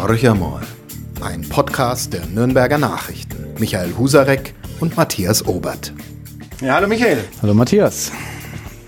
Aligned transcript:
Horcher 0.00 0.36
mal. 0.36 0.62
Ein 1.20 1.42
Podcast 1.48 2.12
der 2.12 2.24
Nürnberger 2.26 2.78
Nachrichten. 2.78 3.54
Michael 3.58 3.96
Husarek 3.98 4.54
und 4.78 4.96
Matthias 4.96 5.44
Obert. 5.44 5.92
Ja, 6.60 6.74
hallo 6.74 6.86
Michael. 6.86 7.24
Hallo 7.42 7.52
Matthias. 7.52 8.12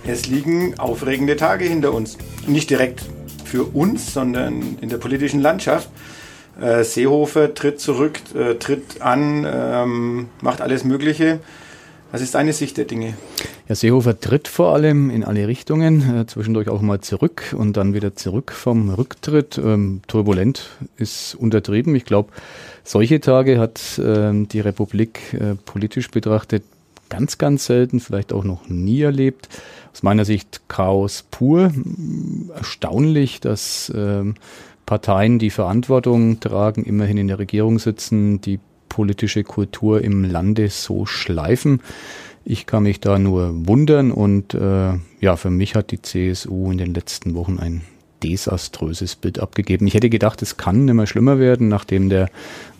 Es 0.07 0.29
liegen 0.29 0.79
aufregende 0.79 1.35
Tage 1.35 1.65
hinter 1.65 1.95
uns. 1.95 2.17
Nicht 2.47 2.71
direkt 2.71 3.03
für 3.45 3.65
uns, 3.65 4.15
sondern 4.15 4.79
in 4.81 4.89
der 4.89 4.99
politischen 4.99 5.41
Landschaft. 5.41 5.91
Äh, 6.61 6.85
Seehofer 6.85 7.55
tritt 7.55 7.81
zurück, 7.81 8.21
äh, 8.37 8.55
tritt 8.55 9.03
an, 9.03 9.45
ähm, 9.53 10.29
macht 10.43 10.61
alles 10.61 10.85
Mögliche. 10.85 11.41
Was 12.13 12.23
ist 12.23 12.35
deine 12.35 12.53
Sicht 12.53 12.77
der 12.77 12.87
Dinge? 12.87 13.15
Ja, 13.69 13.77
Seehofer 13.77 14.19
tritt 14.19 14.49
vor 14.49 14.75
allem 14.75 15.11
in 15.11 15.23
alle 15.23 15.47
Richtungen, 15.47 16.23
äh, 16.23 16.27
zwischendurch 16.27 16.69
auch 16.69 16.81
mal 16.81 17.01
zurück 17.01 17.55
und 17.57 17.77
dann 17.77 17.95
wieder 17.95 18.17
zurück 18.17 18.51
vom 18.51 18.91
Rücktritt. 18.91 19.59
Ähm, 19.59 20.01
turbulent 20.09 20.71
ist 20.97 21.37
untertrieben. 21.37 21.95
Ich 21.95 22.05
glaube, 22.05 22.33
solche 22.83 23.21
Tage 23.21 23.61
hat 23.61 24.01
ähm, 24.05 24.49
die 24.49 24.59
Republik 24.59 25.35
äh, 25.35 25.55
politisch 25.55 26.11
betrachtet 26.11 26.65
ganz, 27.11 27.39
ganz 27.39 27.67
selten, 27.67 28.01
vielleicht 28.01 28.33
auch 28.33 28.45
noch 28.45 28.69
nie 28.69 29.03
erlebt. 29.03 29.49
Aus 29.93 30.03
meiner 30.03 30.25
Sicht 30.25 30.63
Chaos 30.67 31.25
pur. 31.31 31.73
Erstaunlich, 32.57 33.41
dass 33.41 33.93
ähm, 33.95 34.35
Parteien, 34.85 35.39
die 35.39 35.51
Verantwortung 35.51 36.41
tragen, 36.41 36.85
immerhin 36.85 37.19
in 37.19 37.29
der 37.29 37.39
Regierung 37.39 37.79
sitzen, 37.79 38.41
die 38.41 38.59
politische 38.91 39.43
Kultur 39.45 40.03
im 40.03 40.25
Lande 40.25 40.69
so 40.69 41.07
schleifen. 41.07 41.81
Ich 42.45 42.67
kann 42.67 42.83
mich 42.83 43.01
da 43.01 43.19
nur 43.19 43.67
wundern 43.67 44.11
und 44.11 44.53
äh, 44.53 44.93
ja, 45.21 45.37
für 45.37 45.51
mich 45.51 45.75
hat 45.75 45.91
die 45.93 46.03
CSU 46.03 46.71
in 46.71 46.77
den 46.77 46.93
letzten 46.93 47.35
Wochen 47.35 47.59
ein 47.59 47.83
desaströses 48.23 49.17
Bild 49.17 49.39
abgegeben. 49.39 49.87
Ich 49.87 49.95
hätte 49.95 50.11
gedacht, 50.11 50.43
es 50.43 50.57
kann 50.57 50.85
nicht 50.85 50.95
mehr 50.95 51.07
schlimmer 51.07 51.39
werden, 51.39 51.69
nachdem 51.69 52.11
der 52.11 52.29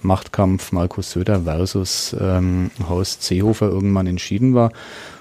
Machtkampf 0.03 0.73
Markus 0.73 1.13
Söder 1.13 1.43
versus 1.43 2.15
ähm, 2.21 2.71
Horst 2.89 3.23
Seehofer 3.23 3.69
irgendwann 3.69 4.07
entschieden 4.07 4.55
war. 4.55 4.73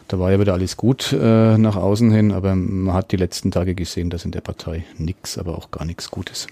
Da 0.07 0.19
war 0.19 0.31
ja 0.31 0.39
wieder 0.39 0.53
alles 0.53 0.75
gut 0.75 1.13
äh, 1.13 1.57
nach 1.57 1.75
außen 1.75 2.11
hin, 2.11 2.31
aber 2.31 2.55
man 2.55 2.95
hat 2.95 3.11
die 3.11 3.17
letzten 3.17 3.51
Tage 3.51 3.75
gesehen, 3.75 4.09
dass 4.09 4.25
in 4.25 4.31
der 4.31 4.41
Partei 4.41 4.83
nichts, 4.97 5.37
aber 5.37 5.57
auch 5.57 5.71
gar 5.71 5.85
nichts 5.85 6.09
Gutes. 6.09 6.47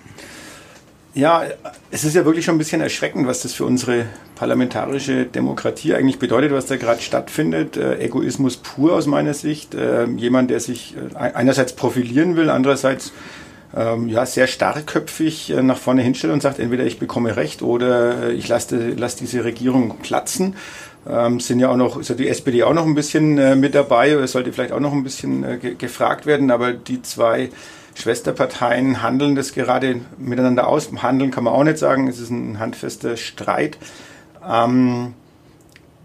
Ja, 1.18 1.46
es 1.90 2.04
ist 2.04 2.16
ja 2.16 2.26
wirklich 2.26 2.46
schon 2.46 2.54
ein 2.54 2.60
bisschen 2.60 2.80
erschreckend, 2.80 3.26
was 3.26 3.42
das 3.42 3.52
für 3.52 3.66
unsere 3.66 4.06
parlamentarische 4.36 5.26
Demokratie 5.26 5.96
eigentlich 5.96 6.20
bedeutet, 6.20 6.52
was 6.52 6.68
da 6.68 6.76
gerade 6.76 7.02
stattfindet. 7.02 7.76
Äh, 7.76 7.98
Egoismus 7.98 8.58
pur 8.58 8.94
aus 8.94 9.08
meiner 9.08 9.34
Sicht. 9.34 9.74
Äh, 9.74 10.06
jemand, 10.06 10.52
der 10.52 10.60
sich 10.60 10.94
äh, 10.96 11.16
einerseits 11.16 11.74
profilieren 11.74 12.36
will, 12.36 12.52
andererseits 12.52 13.14
ähm, 13.76 14.10
ja, 14.10 14.28
sehr 14.28 14.46
starkköpfig 14.46 15.50
äh, 15.50 15.64
nach 15.64 15.80
vorne 15.80 16.04
hinstellt 16.04 16.34
und 16.34 16.44
sagt, 16.44 16.60
entweder 16.60 16.86
ich 16.86 17.00
bekomme 17.00 17.36
Recht 17.36 17.64
oder 17.64 18.30
ich 18.30 18.48
lasse, 18.48 18.92
lasse 18.92 19.18
diese 19.18 19.44
Regierung 19.44 19.98
platzen. 19.98 20.56
Ähm, 21.10 21.40
sind 21.40 21.58
ja 21.58 21.70
auch 21.70 21.78
noch, 21.78 21.98
ist 21.98 22.10
ja 22.10 22.16
die 22.16 22.28
SPD 22.28 22.62
auch 22.62 22.76
noch 22.76 22.86
ein 22.86 22.94
bisschen 22.94 23.40
äh, 23.40 23.56
mit 23.56 23.74
dabei, 23.74 24.28
sollte 24.28 24.54
vielleicht 24.54 24.72
auch 24.72 24.80
noch 24.80 24.94
ein 24.94 25.04
bisschen 25.04 25.44
äh, 25.44 25.58
ge 25.58 25.74
gefragt 25.74 26.28
werden, 26.28 26.52
aber 26.52 26.74
die 26.74 27.02
zwei 27.02 27.50
Schwesterparteien 27.98 29.02
handeln 29.02 29.36
das 29.36 29.54
gerade 29.54 30.02
miteinander 30.20 30.68
aus. 30.68 30.90
Handeln 31.02 31.32
kann 31.32 31.44
man 31.44 31.54
auch 31.54 31.64
nicht 31.64 31.80
sagen, 31.80 32.08
es 32.08 32.20
ist 32.20 32.30
ein 32.30 32.60
handfester 32.60 33.18
Streit. 33.18 33.80
Ähm, 34.48 35.14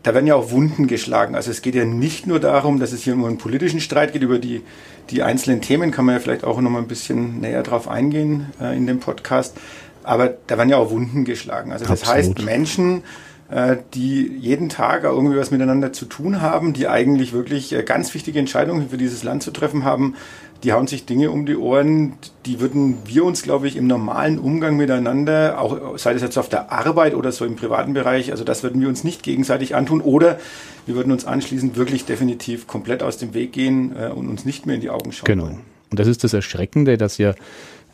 da 0.03 0.15
werden 0.15 0.27
ja 0.27 0.35
auch 0.35 0.51
Wunden 0.51 0.87
geschlagen. 0.87 1.35
Also 1.35 1.51
es 1.51 1.61
geht 1.61 1.75
ja 1.75 1.85
nicht 1.85 2.27
nur 2.27 2.41
darum, 2.41 2.81
dass 2.81 2.93
es 2.93 3.03
hier 3.03 3.13
um 3.13 3.25
einen 3.27 3.37
politischen 3.37 3.81
Streit 3.81 4.15
geht, 4.15 4.23
über 4.23 4.39
die, 4.39 4.63
die 5.11 5.23
einzelnen 5.23 5.61
Themen 5.61 5.91
kann 5.91 6.07
man 6.07 6.15
ja 6.15 6.21
vielleicht 6.21 6.45
auch 6.45 6.59
noch 6.63 6.71
mal 6.71 6.79
ein 6.79 6.89
bisschen 6.89 7.41
näher 7.41 7.63
drauf 7.63 7.89
eingehen 7.89 8.47
äh, 8.59 8.75
in 8.75 8.87
dem 8.87 8.99
Podcast. 8.99 9.55
Aber 10.03 10.35
da 10.47 10.57
werden 10.57 10.71
ja 10.71 10.79
auch 10.79 10.91
Wunden 10.91 11.27
geschlagen. 11.27 11.73
Also 11.73 11.85
das 11.85 12.03
Absolut. 12.03 12.17
heißt, 12.17 12.45
Menschen, 12.45 13.03
äh, 13.51 13.77
die 13.93 14.35
jeden 14.39 14.71
Tag 14.71 15.05
irgendwie 15.05 15.37
was 15.37 15.51
miteinander 15.51 15.93
zu 15.93 16.07
tun 16.07 16.41
haben, 16.41 16.73
die 16.73 16.89
eigentlich 16.89 17.35
wirklich 17.35 17.73
äh, 17.75 17.83
ganz 17.83 18.15
wichtige 18.15 18.39
Entscheidungen 18.39 18.89
für 18.89 18.97
dieses 18.97 19.23
Land 19.25 19.43
zu 19.43 19.51
treffen 19.51 19.85
haben, 19.85 20.17
die 20.63 20.73
hauen 20.73 20.87
sich 20.87 21.07
Dinge 21.07 21.31
um 21.31 21.45
die 21.45 21.57
Ohren, 21.57 22.15
die 22.47 22.61
würden 22.61 22.99
wir 23.05 23.25
uns, 23.25 23.43
glaube 23.43 23.67
ich, 23.67 23.77
im 23.77 23.87
normalen 23.87 24.39
Umgang 24.39 24.77
miteinander, 24.77 25.59
auch 25.59 25.99
sei 25.99 26.13
das 26.13 26.23
jetzt 26.23 26.39
auf 26.39 26.49
der 26.49 26.71
Arbeit 26.71 27.15
oder 27.15 27.33
so 27.33 27.45
im 27.45 27.57
privaten 27.57 27.95
Bereich, 27.95 28.31
also 28.31 28.45
das 28.45 28.63
würden 28.63 28.81
wir 28.81 28.89
uns 28.89 29.03
nicht 29.03 29.23
gegenseitig 29.23 29.75
antun 29.75 30.01
oder 30.01 30.39
wir 30.87 30.95
würden 30.95 31.13
uns 31.13 31.25
anschließend 31.25 31.77
wirklich 31.77 32.05
definitiv 32.05 32.67
komplett 32.67 33.03
aus 33.03 33.19
dem 33.19 33.35
Weg 33.35 33.53
gehen 33.53 33.95
äh, 33.97 34.09
und 34.09 34.29
uns 34.29 34.45
nicht 34.45 34.67
mehr 34.67 34.77
in 34.77 34.81
die 34.81 34.91
Augen 34.91 35.13
schauen. 35.13 35.27
Genau. 35.27 35.47
Und 35.47 35.99
das 35.99 36.09
ist 36.09 36.25
das 36.25 36.33
Erschreckende, 36.33 36.97
dass 36.97 37.19
ja 37.19 37.35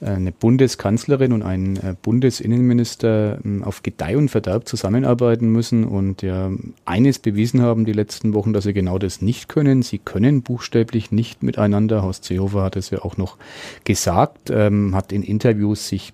eine 0.00 0.32
Bundeskanzlerin 0.32 1.32
und 1.32 1.42
ein 1.42 1.76
äh, 1.76 1.94
Bundesinnenminister 2.00 3.38
ähm, 3.44 3.62
auf 3.62 3.82
Gedeih 3.82 4.16
und 4.16 4.28
Verderb 4.28 4.68
zusammenarbeiten 4.68 5.50
müssen 5.50 5.84
und 5.84 6.22
ja 6.22 6.50
eines 6.84 7.18
bewiesen 7.18 7.62
haben 7.62 7.84
die 7.84 7.92
letzten 7.92 8.34
Wochen, 8.34 8.52
dass 8.52 8.64
sie 8.64 8.72
genau 8.72 8.98
das 8.98 9.22
nicht 9.22 9.48
können. 9.48 9.82
Sie 9.82 9.98
können 9.98 10.42
buchstäblich 10.42 11.10
nicht 11.10 11.42
miteinander. 11.42 12.02
Horst 12.02 12.24
Seehofer 12.24 12.62
hat 12.62 12.76
es 12.76 12.90
ja 12.90 13.02
auch 13.02 13.16
noch 13.16 13.36
gesagt, 13.84 14.50
ähm, 14.50 14.94
hat 14.94 15.12
in 15.12 15.22
Interviews 15.22 15.88
sich 15.88 16.12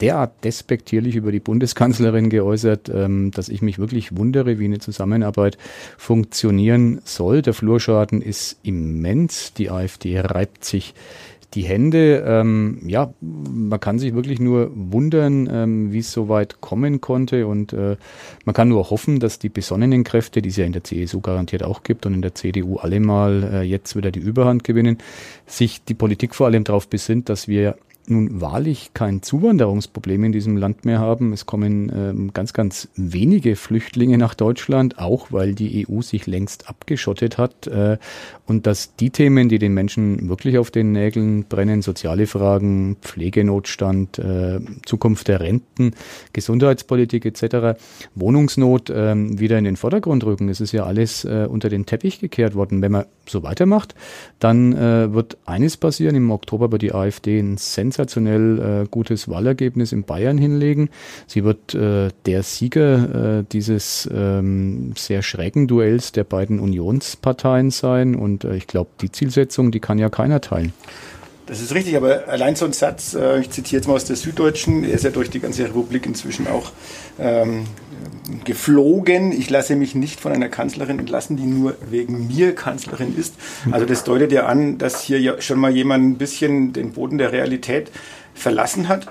derart 0.00 0.44
despektierlich 0.44 1.16
über 1.16 1.32
die 1.32 1.40
Bundeskanzlerin 1.40 2.30
geäußert, 2.30 2.90
ähm, 2.92 3.30
dass 3.30 3.48
ich 3.48 3.62
mich 3.62 3.78
wirklich 3.78 4.16
wundere, 4.16 4.58
wie 4.58 4.64
eine 4.66 4.78
Zusammenarbeit 4.78 5.58
funktionieren 5.96 7.00
soll. 7.04 7.42
Der 7.42 7.54
Flurschaden 7.54 8.22
ist 8.22 8.58
immens. 8.62 9.52
Die 9.54 9.70
AfD 9.70 10.20
reibt 10.20 10.64
sich 10.64 10.94
die 11.54 11.62
Hände. 11.62 12.24
Ähm, 12.26 12.80
ja, 12.86 13.12
man 13.20 13.80
kann 13.80 13.98
sich 13.98 14.14
wirklich 14.14 14.40
nur 14.40 14.70
wundern, 14.74 15.48
ähm, 15.50 15.92
wie 15.92 16.00
es 16.00 16.12
so 16.12 16.28
weit 16.28 16.60
kommen 16.60 17.00
konnte. 17.00 17.46
Und 17.46 17.72
äh, 17.72 17.96
man 18.44 18.54
kann 18.54 18.68
nur 18.68 18.90
hoffen, 18.90 19.20
dass 19.20 19.38
die 19.38 19.48
besonnenen 19.48 20.04
Kräfte, 20.04 20.42
die 20.42 20.48
es 20.48 20.56
ja 20.56 20.64
in 20.64 20.72
der 20.72 20.84
CSU 20.84 21.20
garantiert 21.20 21.62
auch 21.62 21.82
gibt 21.82 22.06
und 22.06 22.14
in 22.14 22.22
der 22.22 22.34
CDU 22.34 22.76
alle 22.76 23.00
mal 23.00 23.42
äh, 23.52 23.62
jetzt 23.62 23.96
wieder 23.96 24.10
die 24.10 24.20
Überhand 24.20 24.64
gewinnen, 24.64 24.98
sich 25.46 25.84
die 25.84 25.94
Politik 25.94 26.34
vor 26.34 26.46
allem 26.46 26.64
darauf 26.64 26.88
besinnt, 26.88 27.28
dass 27.28 27.48
wir 27.48 27.76
nun 28.10 28.40
wahrlich 28.40 28.90
kein 28.94 29.22
Zuwanderungsproblem 29.22 30.24
in 30.24 30.32
diesem 30.32 30.56
Land 30.56 30.84
mehr 30.84 30.98
haben. 30.98 31.32
Es 31.32 31.46
kommen 31.46 31.92
ähm, 31.94 32.32
ganz, 32.32 32.52
ganz 32.52 32.88
wenige 32.96 33.56
Flüchtlinge 33.56 34.18
nach 34.18 34.34
Deutschland, 34.34 34.98
auch 34.98 35.32
weil 35.32 35.54
die 35.54 35.86
EU 35.88 36.02
sich 36.02 36.26
längst 36.26 36.68
abgeschottet 36.68 37.38
hat. 37.38 37.66
Äh, 37.66 37.98
und 38.46 38.66
dass 38.66 38.94
die 38.96 39.10
Themen, 39.10 39.48
die 39.48 39.58
den 39.58 39.74
Menschen 39.74 40.28
wirklich 40.28 40.58
auf 40.58 40.70
den 40.70 40.92
Nägeln 40.92 41.44
brennen, 41.44 41.82
soziale 41.82 42.26
Fragen, 42.26 42.96
Pflegenotstand, 43.02 44.18
äh, 44.18 44.60
Zukunft 44.84 45.28
der 45.28 45.40
Renten, 45.40 45.92
Gesundheitspolitik 46.32 47.24
etc., 47.24 47.78
Wohnungsnot 48.14 48.90
äh, 48.90 49.14
wieder 49.16 49.58
in 49.58 49.64
den 49.64 49.76
Vordergrund 49.76 50.24
rücken. 50.24 50.48
Es 50.48 50.60
ist 50.60 50.72
ja 50.72 50.84
alles 50.84 51.24
äh, 51.24 51.46
unter 51.48 51.68
den 51.68 51.86
Teppich 51.86 52.20
gekehrt 52.20 52.54
worden. 52.54 52.82
Wenn 52.82 52.92
man 52.92 53.06
so 53.28 53.42
weitermacht, 53.42 53.94
dann 54.38 54.74
äh, 54.74 55.12
wird 55.12 55.38
eines 55.46 55.76
passieren. 55.76 56.14
Im 56.14 56.30
Oktober 56.30 56.70
wird 56.70 56.82
die 56.82 56.92
AfD 56.92 57.38
ein 57.38 57.56
Sens 57.56 57.96
sensationell 57.96 58.82
äh, 58.84 58.88
gutes 58.90 59.28
Wahlergebnis 59.28 59.92
in 59.92 60.02
Bayern 60.04 60.38
hinlegen. 60.38 60.90
Sie 61.26 61.44
wird 61.44 61.74
äh, 61.74 62.10
der 62.26 62.42
Sieger 62.42 63.38
äh, 63.38 63.44
dieses 63.50 64.08
ähm, 64.12 64.92
sehr 64.96 65.22
schrägen 65.22 65.66
Duells 65.66 66.12
der 66.12 66.24
beiden 66.24 66.60
Unionsparteien 66.60 67.70
sein. 67.70 68.14
Und 68.14 68.44
äh, 68.44 68.56
ich 68.56 68.66
glaube, 68.66 68.90
die 69.00 69.10
Zielsetzung, 69.10 69.70
die 69.70 69.80
kann 69.80 69.98
ja 69.98 70.10
keiner 70.10 70.40
teilen. 70.40 70.72
Das 71.46 71.60
ist 71.60 71.72
richtig, 71.74 71.96
aber 71.96 72.26
allein 72.26 72.56
so 72.56 72.64
ein 72.64 72.72
Satz, 72.72 73.14
äh, 73.14 73.40
ich 73.40 73.50
zitiere 73.50 73.78
jetzt 73.78 73.86
mal 73.86 73.94
aus 73.94 74.04
der 74.04 74.16
Süddeutschen, 74.16 74.82
er 74.82 74.94
ist 74.94 75.04
ja 75.04 75.10
durch 75.10 75.30
die 75.30 75.38
ganze 75.38 75.62
Republik 75.62 76.04
inzwischen 76.04 76.48
auch 76.48 76.72
ähm, 77.18 77.64
geflogen. 78.44 79.32
Ich 79.32 79.50
lasse 79.50 79.76
mich 79.76 79.94
nicht 79.94 80.20
von 80.20 80.32
einer 80.32 80.48
Kanzlerin 80.48 80.98
entlassen, 80.98 81.36
die 81.36 81.46
nur 81.46 81.76
wegen 81.90 82.26
mir 82.28 82.54
Kanzlerin 82.54 83.16
ist. 83.16 83.34
Also 83.70 83.86
das 83.86 84.04
deutet 84.04 84.32
ja 84.32 84.46
an, 84.46 84.78
dass 84.78 85.02
hier 85.02 85.20
ja 85.20 85.40
schon 85.40 85.58
mal 85.58 85.74
jemand 85.74 86.04
ein 86.04 86.18
bisschen 86.18 86.72
den 86.72 86.92
Boden 86.92 87.18
der 87.18 87.32
Realität 87.32 87.90
verlassen 88.34 88.88
hat. 88.88 89.06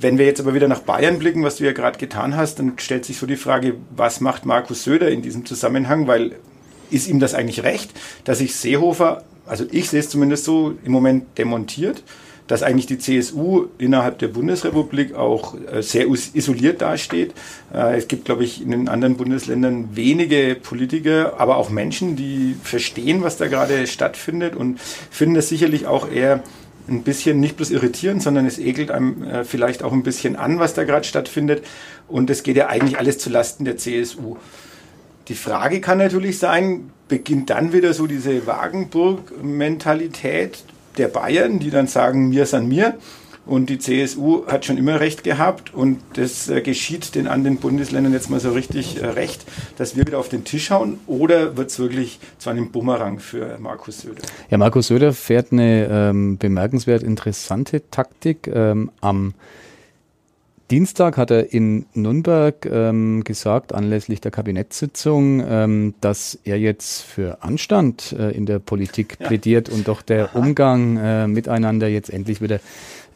Wenn 0.00 0.18
wir 0.18 0.24
jetzt 0.24 0.40
aber 0.40 0.54
wieder 0.54 0.68
nach 0.68 0.80
Bayern 0.80 1.18
blicken, 1.18 1.42
was 1.42 1.56
du 1.56 1.64
ja 1.64 1.72
gerade 1.72 1.98
getan 1.98 2.36
hast, 2.36 2.58
dann 2.58 2.74
stellt 2.78 3.04
sich 3.04 3.18
so 3.18 3.26
die 3.26 3.36
Frage, 3.36 3.74
was 3.94 4.20
macht 4.20 4.46
Markus 4.46 4.84
Söder 4.84 5.10
in 5.10 5.22
diesem 5.22 5.44
Zusammenhang? 5.44 6.06
Weil 6.06 6.36
ist 6.90 7.08
ihm 7.08 7.20
das 7.20 7.34
eigentlich 7.34 7.62
recht, 7.62 7.90
dass 8.24 8.38
sich 8.38 8.54
Seehofer 8.54 9.24
also 9.46 9.64
ich 9.70 9.88
sehe 9.88 10.00
es 10.00 10.10
zumindest 10.10 10.44
so, 10.44 10.74
im 10.84 10.92
Moment 10.92 11.38
demontiert, 11.38 12.02
dass 12.46 12.62
eigentlich 12.62 12.86
die 12.86 12.98
CSU 12.98 13.66
innerhalb 13.78 14.18
der 14.18 14.28
Bundesrepublik 14.28 15.14
auch 15.14 15.54
äh, 15.54 15.82
sehr 15.82 16.06
isoliert 16.06 16.80
dasteht. 16.80 17.34
Äh, 17.74 17.96
es 17.96 18.08
gibt, 18.08 18.24
glaube 18.24 18.44
ich, 18.44 18.62
in 18.62 18.70
den 18.70 18.88
anderen 18.88 19.16
Bundesländern 19.16 19.96
wenige 19.96 20.56
Politiker, 20.60 21.34
aber 21.38 21.56
auch 21.56 21.70
Menschen, 21.70 22.16
die 22.16 22.56
verstehen, 22.62 23.22
was 23.22 23.36
da 23.36 23.48
gerade 23.48 23.86
stattfindet 23.86 24.56
und 24.56 24.80
finden 24.80 25.34
das 25.34 25.48
sicherlich 25.48 25.86
auch 25.86 26.10
eher 26.10 26.42
ein 26.88 27.02
bisschen 27.02 27.40
nicht 27.40 27.56
bloß 27.56 27.72
irritierend, 27.72 28.22
sondern 28.22 28.46
es 28.46 28.58
ekelt 28.58 28.92
einem 28.92 29.24
äh, 29.24 29.44
vielleicht 29.44 29.82
auch 29.82 29.92
ein 29.92 30.04
bisschen 30.04 30.36
an, 30.36 30.58
was 30.58 30.74
da 30.74 30.84
gerade 30.84 31.04
stattfindet. 31.04 31.64
Und 32.08 32.30
es 32.30 32.44
geht 32.44 32.56
ja 32.56 32.68
eigentlich 32.68 32.98
alles 32.98 33.18
zu 33.18 33.30
Lasten 33.30 33.64
der 33.64 33.76
CSU. 33.76 34.36
Die 35.28 35.34
Frage 35.34 35.80
kann 35.80 35.98
natürlich 35.98 36.38
sein, 36.38 36.90
beginnt 37.08 37.50
dann 37.50 37.72
wieder 37.72 37.92
so 37.92 38.06
diese 38.06 38.46
Wagenburg-Mentalität 38.46 40.62
der 40.96 41.08
Bayern, 41.08 41.58
die 41.58 41.70
dann 41.70 41.86
sagen, 41.86 42.28
mir 42.28 42.46
san 42.46 42.68
mir. 42.68 42.94
Und 43.46 43.70
die 43.70 43.78
CSU 43.78 44.44
hat 44.48 44.64
schon 44.64 44.76
immer 44.76 44.98
recht 44.98 45.22
gehabt 45.22 45.72
und 45.72 46.00
das 46.14 46.48
äh, 46.48 46.60
geschieht 46.62 47.14
den 47.14 47.28
anderen 47.28 47.58
Bundesländern 47.58 48.12
jetzt 48.12 48.28
mal 48.28 48.40
so 48.40 48.50
richtig 48.50 49.00
äh, 49.00 49.06
recht, 49.06 49.46
dass 49.78 49.94
wir 49.94 50.04
wieder 50.04 50.18
auf 50.18 50.28
den 50.28 50.42
Tisch 50.42 50.72
hauen 50.72 50.98
oder 51.06 51.56
wird 51.56 51.70
es 51.70 51.78
wirklich 51.78 52.18
zu 52.38 52.50
einem 52.50 52.72
Bumerang 52.72 53.20
für 53.20 53.56
Markus 53.60 54.00
Söder? 54.00 54.22
Ja, 54.50 54.58
Markus 54.58 54.88
Söder 54.88 55.12
fährt 55.12 55.52
eine 55.52 55.86
ähm, 55.88 56.38
bemerkenswert 56.38 57.04
interessante 57.04 57.88
Taktik. 57.88 58.48
Ähm, 58.48 58.90
am 59.00 59.34
Dienstag 60.70 61.16
hat 61.16 61.30
er 61.30 61.52
in 61.52 61.86
Nürnberg 61.94 62.66
ähm, 62.66 63.22
gesagt, 63.22 63.72
anlässlich 63.72 64.20
der 64.20 64.32
Kabinettssitzung, 64.32 65.44
ähm, 65.48 65.94
dass 66.00 66.36
er 66.42 66.58
jetzt 66.58 67.02
für 67.02 67.44
Anstand 67.44 68.12
äh, 68.18 68.30
in 68.32 68.46
der 68.46 68.58
Politik 68.58 69.18
plädiert 69.20 69.68
ja. 69.68 69.74
und 69.74 69.86
doch 69.86 70.02
der 70.02 70.30
Aha. 70.30 70.38
Umgang 70.38 70.96
äh, 70.96 71.28
miteinander 71.28 71.86
jetzt 71.86 72.10
endlich 72.10 72.40
wieder 72.40 72.58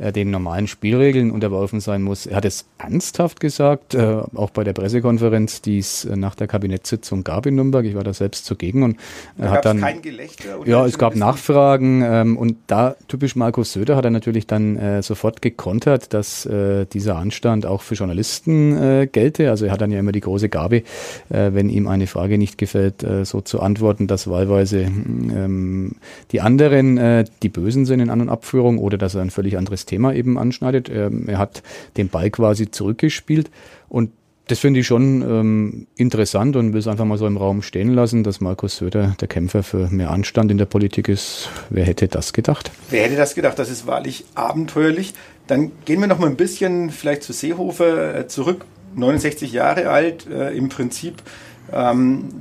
äh, 0.00 0.12
den 0.12 0.30
normalen 0.30 0.66
Spielregeln 0.66 1.30
unterworfen 1.30 1.80
sein 1.80 2.02
muss. 2.02 2.26
Er 2.26 2.36
hat 2.36 2.44
es 2.44 2.66
ernsthaft 2.78 3.40
gesagt, 3.40 3.94
äh, 3.94 4.22
auch 4.34 4.50
bei 4.50 4.64
der 4.64 4.72
Pressekonferenz, 4.72 5.62
die 5.62 5.78
es 5.78 6.04
äh, 6.04 6.16
nach 6.16 6.34
der 6.34 6.46
Kabinettssitzung 6.46 7.24
gab 7.24 7.46
in 7.46 7.54
Nürnberg. 7.56 7.84
Ich 7.84 7.94
war 7.94 8.04
da 8.04 8.14
selbst 8.14 8.44
zugegen 8.46 8.82
und 8.82 8.96
da 9.36 9.50
hat 9.50 9.64
dann 9.64 9.80
kein 9.80 10.02
Gelächter 10.02 10.50
ja, 10.64 10.86
es 10.86 10.98
gab 10.98 11.16
Nachfragen 11.16 12.02
ähm, 12.04 12.36
und 12.36 12.56
da 12.66 12.96
typisch 13.08 13.36
Markus 13.36 13.72
Söder 13.72 13.96
hat 13.96 14.04
er 14.04 14.10
natürlich 14.10 14.46
dann 14.46 14.76
äh, 14.76 15.02
sofort 15.02 15.42
gekontert, 15.42 16.12
dass 16.14 16.46
äh, 16.46 16.86
dieser 16.86 17.16
Anstand 17.16 17.66
auch 17.66 17.82
für 17.82 17.94
Journalisten 17.94 18.76
äh, 18.76 19.08
gelte. 19.10 19.50
Also 19.50 19.66
er 19.66 19.72
hat 19.72 19.80
dann 19.80 19.90
ja 19.90 19.98
immer 19.98 20.12
die 20.12 20.20
große 20.20 20.48
Gabe, 20.48 20.82
äh, 21.28 21.50
wenn 21.52 21.68
ihm 21.68 21.88
eine 21.88 22.06
Frage 22.06 22.38
nicht 22.38 22.58
gefällt, 22.58 23.02
äh, 23.02 23.24
so 23.24 23.40
zu 23.40 23.60
antworten, 23.60 24.06
dass 24.06 24.28
wahlweise 24.28 24.80
ähm, 24.80 25.92
die 26.32 26.40
anderen 26.40 26.98
äh, 26.98 27.24
die 27.42 27.48
Bösen 27.48 27.86
sind 27.86 28.00
in 28.00 28.10
An- 28.10 28.20
und 28.20 28.28
Abführung 28.28 28.78
oder 28.78 28.98
dass 28.98 29.14
er 29.14 29.22
ein 29.22 29.30
völlig 29.30 29.56
anderes 29.58 29.86
Thema 29.90 30.14
eben 30.14 30.38
anschneidet. 30.38 30.88
Er, 30.88 31.10
er 31.26 31.38
hat 31.38 31.62
den 31.96 32.08
Ball 32.08 32.30
quasi 32.30 32.70
zurückgespielt 32.70 33.50
und 33.88 34.10
das 34.50 34.58
finde 34.58 34.80
ich 34.80 34.86
schon 34.86 35.22
ähm, 35.22 35.86
interessant 35.96 36.56
und 36.56 36.72
will 36.72 36.80
es 36.80 36.88
einfach 36.88 37.04
mal 37.04 37.18
so 37.18 37.26
im 37.26 37.36
Raum 37.36 37.62
stehen 37.62 37.94
lassen, 37.94 38.24
dass 38.24 38.40
Markus 38.40 38.78
Söder 38.78 39.14
der 39.20 39.28
Kämpfer 39.28 39.62
für 39.62 39.88
mehr 39.90 40.10
Anstand 40.10 40.50
in 40.50 40.58
der 40.58 40.64
Politik 40.64 41.08
ist. 41.08 41.48
Wer 41.70 41.84
hätte 41.84 42.08
das 42.08 42.32
gedacht? 42.32 42.72
Wer 42.90 43.04
hätte 43.04 43.14
das 43.14 43.36
gedacht? 43.36 43.60
Das 43.60 43.70
ist 43.70 43.86
wahrlich 43.86 44.24
abenteuerlich. 44.34 45.14
Dann 45.46 45.70
gehen 45.84 46.00
wir 46.00 46.08
noch 46.08 46.18
mal 46.18 46.28
ein 46.28 46.36
bisschen 46.36 46.90
vielleicht 46.90 47.22
zu 47.22 47.32
Seehofer 47.32 48.18
äh, 48.18 48.26
zurück. 48.26 48.64
69 48.96 49.52
Jahre 49.52 49.88
alt, 49.90 50.26
äh, 50.28 50.50
im 50.50 50.68
Prinzip 50.68 51.14
ähm, 51.14 51.28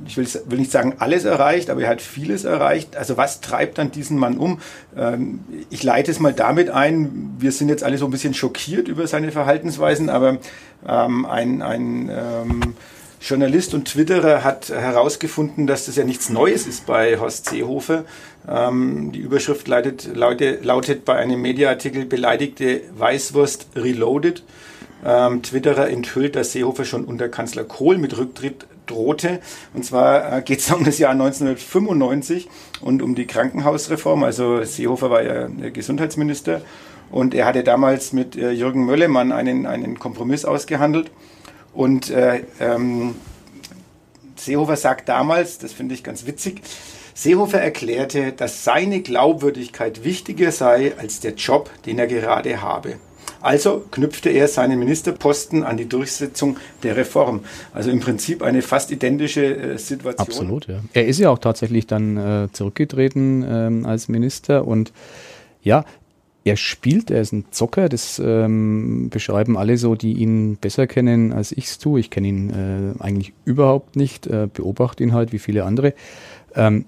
ich 0.06 0.16
will, 0.16 0.26
will, 0.46 0.58
nicht 0.58 0.72
sagen 0.72 0.94
alles 0.98 1.24
erreicht, 1.24 1.70
aber 1.70 1.82
er 1.82 1.88
hat 1.88 2.02
vieles 2.02 2.44
erreicht. 2.44 2.96
Also 2.96 3.16
was 3.16 3.40
treibt 3.40 3.78
dann 3.78 3.92
diesen 3.92 4.18
Mann 4.18 4.38
um? 4.38 4.60
Ähm, 4.96 5.40
ich 5.70 5.82
leite 5.82 6.10
es 6.10 6.18
mal 6.18 6.32
damit 6.32 6.70
ein, 6.70 7.36
wir 7.38 7.52
sind 7.52 7.68
jetzt 7.68 7.84
alle 7.84 7.98
so 7.98 8.06
ein 8.06 8.10
bisschen 8.10 8.34
schockiert 8.34 8.88
über 8.88 9.06
seine 9.06 9.30
Verhaltensweisen, 9.30 10.08
aber 10.08 10.38
ähm, 10.88 11.26
ein, 11.26 11.62
ein 11.62 12.10
ähm, 12.12 12.74
Journalist 13.20 13.74
und 13.74 13.86
Twitterer 13.86 14.42
hat 14.42 14.70
herausgefunden, 14.70 15.66
dass 15.66 15.84
das 15.86 15.96
ja 15.96 16.04
nichts 16.04 16.30
Neues 16.30 16.66
ist 16.66 16.86
bei 16.86 17.18
Horst 17.18 17.50
Seehofer. 17.50 18.04
Ähm, 18.48 19.12
die 19.12 19.20
Überschrift 19.20 19.68
lautet, 19.68 20.16
lautet, 20.16 20.64
lautet 20.64 21.04
bei 21.04 21.16
einem 21.16 21.42
Mediaartikel 21.42 22.06
beleidigte 22.06 22.80
Weißwurst 22.96 23.68
reloaded. 23.76 24.42
Ähm, 25.04 25.42
Twitterer 25.42 25.88
enthüllt, 25.88 26.34
dass 26.34 26.52
Seehofer 26.52 26.84
schon 26.84 27.04
unter 27.04 27.28
Kanzler 27.28 27.64
Kohl 27.64 27.98
mit 27.98 28.16
Rücktritt 28.16 28.66
drohte. 28.90 29.40
Und 29.74 29.84
zwar 29.84 30.38
äh, 30.38 30.42
geht 30.42 30.60
es 30.60 30.70
um 30.70 30.84
das 30.84 30.98
Jahr 30.98 31.12
1995 31.12 32.48
und 32.80 33.02
um 33.02 33.14
die 33.14 33.26
Krankenhausreform. 33.26 34.24
Also 34.24 34.62
Seehofer 34.64 35.10
war 35.10 35.22
ja 35.22 35.48
Gesundheitsminister 35.70 36.62
und 37.10 37.34
er 37.34 37.46
hatte 37.46 37.64
damals 37.64 38.12
mit 38.12 38.36
äh, 38.36 38.50
Jürgen 38.50 38.84
Möllemann 38.84 39.32
einen, 39.32 39.66
einen 39.66 39.98
Kompromiss 39.98 40.44
ausgehandelt. 40.44 41.10
Und 41.72 42.10
äh, 42.10 42.42
ähm, 42.60 43.14
Seehofer 44.36 44.76
sagt 44.76 45.08
damals, 45.08 45.58
das 45.58 45.72
finde 45.72 45.94
ich 45.94 46.02
ganz 46.02 46.26
witzig, 46.26 46.62
Seehofer 47.14 47.60
erklärte, 47.60 48.32
dass 48.32 48.64
seine 48.64 49.02
Glaubwürdigkeit 49.02 50.04
wichtiger 50.04 50.52
sei 50.52 50.94
als 50.96 51.20
der 51.20 51.34
Job, 51.34 51.70
den 51.84 51.98
er 51.98 52.06
gerade 52.06 52.62
habe. 52.62 52.94
Also 53.40 53.84
knüpfte 53.90 54.30
er 54.30 54.48
seinen 54.48 54.78
Ministerposten 54.78 55.64
an 55.64 55.76
die 55.76 55.88
Durchsetzung 55.88 56.58
der 56.82 56.96
Reform. 56.96 57.40
Also 57.72 57.90
im 57.90 58.00
Prinzip 58.00 58.42
eine 58.42 58.62
fast 58.62 58.90
identische 58.90 59.56
äh, 59.56 59.78
Situation. 59.78 60.28
Absolut, 60.28 60.68
ja. 60.68 60.80
Er 60.92 61.06
ist 61.06 61.18
ja 61.18 61.30
auch 61.30 61.38
tatsächlich 61.38 61.86
dann 61.86 62.16
äh, 62.16 62.48
zurückgetreten 62.52 63.44
ähm, 63.48 63.86
als 63.86 64.08
Minister 64.08 64.66
und 64.66 64.92
ja, 65.62 65.84
er 66.44 66.56
spielt, 66.56 67.10
er 67.10 67.20
ist 67.20 67.32
ein 67.32 67.44
Zocker, 67.50 67.88
das 67.88 68.18
ähm, 68.18 69.10
beschreiben 69.10 69.58
alle 69.58 69.76
so, 69.76 69.94
die 69.94 70.14
ihn 70.14 70.56
besser 70.56 70.86
kennen 70.86 71.32
als 71.32 71.52
ich 71.52 71.66
es 71.66 71.78
tue. 71.78 72.00
Ich 72.00 72.10
kenne 72.10 72.28
ihn 72.28 72.50
äh, 72.50 73.02
eigentlich 73.02 73.34
überhaupt 73.44 73.96
nicht, 73.96 74.26
äh, 74.26 74.48
beobachte 74.52 75.02
ihn 75.02 75.12
halt 75.12 75.32
wie 75.32 75.38
viele 75.38 75.64
andere. 75.64 75.92
Ähm, 76.54 76.86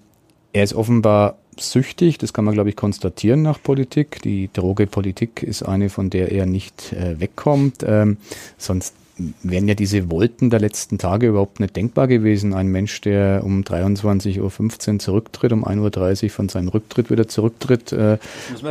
er 0.53 0.65
ist 0.65 0.75
offenbar 0.75 1.37
süchtig, 1.59 2.19
das 2.19 2.33
kann 2.33 2.45
man, 2.45 2.55
glaube 2.55 2.71
ich, 2.71 2.77
konstatieren 2.77 3.43
nach 3.43 3.63
Politik. 3.63 4.23
Die 4.23 4.51
Droge 4.53 4.87
Politik 4.87 5.43
ist 5.43 5.63
eine, 5.63 5.91
von 5.91 6.11
der 6.11 6.33
er 6.33 6.47
nicht 6.47 6.93
äh, 6.93 7.21
wegkommt. 7.21 7.85
Ähm, 7.87 8.17
sonst 8.57 8.95
wären 9.43 9.69
ja 9.69 9.75
diese 9.75 10.11
Wolten 10.11 10.51
der 10.51 10.61
letzten 10.61 10.99
Tage 10.99 11.29
überhaupt 11.29 11.61
nicht 11.61 11.77
denkbar 11.77 12.07
gewesen. 12.07 12.55
Ein 12.55 12.69
Mensch, 12.69 13.01
der 13.03 13.43
um 13.45 13.63
23.15 13.63 14.41
Uhr 14.41 14.99
zurücktritt, 14.99 15.53
um 15.53 15.65
1.30 15.65 16.25
Uhr 16.25 16.31
von 16.31 16.49
seinem 16.49 16.69
Rücktritt 16.69 17.11
wieder 17.11 17.29
zurücktritt 17.29 17.93
äh, 17.93 18.19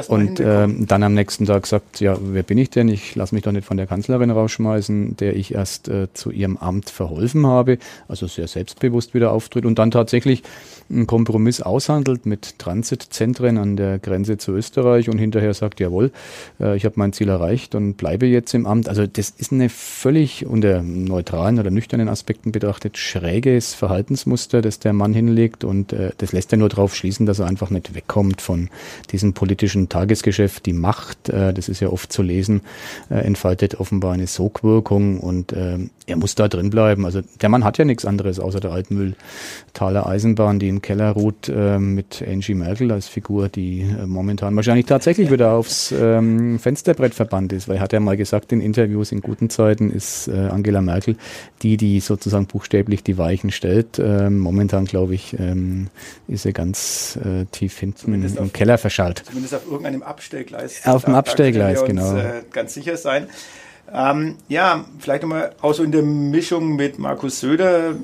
und 0.08 0.40
äh, 0.40 0.68
dann 0.68 1.04
am 1.04 1.14
nächsten 1.14 1.46
Tag 1.46 1.68
sagt, 1.68 2.00
ja, 2.00 2.18
wer 2.22 2.44
bin 2.44 2.58
ich 2.58 2.72
denn? 2.72 2.90
Ich 2.90 3.16
lasse 3.16 3.36
mich 3.36 3.44
doch 3.44 3.52
nicht 3.52 3.68
von 3.68 3.78
der 3.78 3.88
Kanzlerin 3.88 4.32
rausschmeißen, 4.32 5.18
der 5.18 5.36
ich 5.36 5.54
erst 5.54 5.88
äh, 5.90 6.08
zu 6.14 6.32
ihrem 6.32 6.58
Amt 6.58 6.90
verholfen 6.90 7.46
habe, 7.46 7.78
also 8.08 8.28
sehr 8.28 8.48
selbstbewusst 8.48 9.14
wieder 9.14 9.32
auftritt 9.32 9.66
und 9.66 9.78
dann 9.78 9.92
tatsächlich 9.92 10.44
einen 10.92 11.08
Kompromiss 11.08 11.62
aushandelt 11.62 12.26
mit 12.26 12.60
Transitzentren 12.60 13.58
an 13.58 13.76
der 13.76 14.00
Grenze 14.00 14.38
zu 14.38 14.52
Österreich 14.52 15.10
und 15.10 15.18
hinterher 15.18 15.54
sagt, 15.54 15.80
jawohl, 15.80 16.12
äh, 16.60 16.76
ich 16.76 16.86
habe 16.86 16.96
mein 16.98 17.14
Ziel 17.14 17.30
erreicht 17.30 17.76
und 17.76 17.96
bleibe 17.96 18.26
jetzt 18.26 18.54
im 18.54 18.66
Amt. 18.66 18.90
Also 18.90 19.08
das 19.08 19.30
ist 19.30 19.52
eine 19.52 19.70
völlig 19.70 20.46
unter 20.46 20.82
neutralen 20.82 21.60
oder 21.60 21.72
nüchternen 21.72 22.10
Aspekten 22.10 22.52
betrachtet 22.52 22.98
schräges 22.98 23.74
Verhaltensmuster, 23.74 24.62
das 24.62 24.80
der 24.80 24.94
Mann 24.94 25.14
hinlegt 25.14 25.64
und 25.64 25.94
äh, 25.94 26.12
das 26.18 26.34
lässt 26.34 26.52
ja 26.52 26.58
nur 26.58 26.70
darauf 26.70 26.96
schließen, 26.96 27.26
dass 27.26 27.40
er 27.40 27.48
einfach 27.48 27.70
nicht 27.70 27.96
wegkommt 27.96 28.42
von 28.42 28.70
diesem 29.12 29.34
politischen 29.34 29.90
Tagesgeschäft. 29.90 30.66
Die 30.66 30.74
Macht, 30.74 31.30
äh, 31.30 31.54
das 31.54 31.70
ist 31.70 31.80
ja 31.80 31.90
oft 31.90 32.12
zu 32.12 32.22
lesen, 32.22 32.62
entfaltet 33.10 33.80
offenbar 33.80 34.14
eine 34.14 34.28
Sogwirkung 34.28 35.20
und 35.20 35.54
er 35.54 36.18
muss 36.18 36.36
da 36.36 36.48
drin 36.48 36.70
bleiben. 36.70 37.06
Also 37.06 37.22
der 37.42 37.50
Mann 37.50 37.64
hat 37.64 37.78
ja 37.78 37.86
nichts 37.86 38.06
anderes 38.06 38.40
außer 38.40 38.60
der 38.60 38.72
Altmühltaler 38.72 40.06
Eisenbahn, 40.06 40.60
die 40.60 40.68
im 40.82 40.84
Keller 40.84 41.12
ruht 41.12 41.48
äh, 41.48 41.78
mit 41.78 42.24
Angie 42.28 42.56
Merkel 42.56 42.92
als 42.92 43.08
Figur, 43.08 43.50
die 43.50 43.82
äh, 43.82 44.08
momentan 44.08 44.56
wahrscheinlich 44.56 44.88
tatsächlich 44.88 45.30
wieder 45.30 45.52
aufs 45.52 45.92
ähm, 45.92 46.58
Fensterbrett 46.58 47.14
verbannt 47.14 47.54
ist, 47.54 47.68
weil 47.68 47.76
er 47.76 47.82
hat 47.82 47.94
ja 47.94 48.00
mal 48.00 48.18
gesagt 48.18 48.52
in 48.52 48.62
Interviews, 48.62 49.12
in 49.12 49.22
guten 49.22 49.50
Zeiten 49.50 49.92
ist 49.92 50.28
äh, 50.28 50.32
Angela 50.32 50.82
Merkel 50.82 51.16
die, 51.62 51.78
die 51.78 52.00
sozusagen 52.00 52.48
buchstäblich 52.48 53.04
die 53.04 53.18
Weichen 53.18 53.52
stellt. 53.52 54.00
Ähm, 54.00 54.40
momentan, 54.40 54.86
glaube 54.86 55.14
ich, 55.14 55.38
ähm, 55.40 55.90
ist 56.28 56.46
er 56.46 56.54
ganz 56.54 57.20
äh, 57.24 57.46
tief 57.52 57.78
hinten 57.78 57.98
zumindest 57.98 58.38
im 58.38 58.46
auf, 58.46 58.54
Keller 58.54 58.78
verschallt. 58.78 59.24
Zumindest 59.26 59.54
auf 59.54 59.66
irgendeinem 59.66 60.02
Abstellgleis. 60.02 60.82
Auf 60.86 61.06
dem 61.06 61.14
Abstellgleis, 61.14 61.84
genau. 61.86 62.10
Uns, 62.10 62.20
äh, 62.20 62.42
ganz 62.52 62.74
sicher 62.74 62.98
sein. 62.98 63.28
Ähm, 63.94 64.38
ja, 64.48 64.86
vielleicht 65.00 65.22
nochmal 65.22 65.54
auch 65.62 65.74
so 65.74 65.84
in 65.84 65.92
der 65.92 66.02
Mischung 66.02 66.76
mit 66.76 66.98
Markus 66.98 67.42
Söder. 67.42 67.96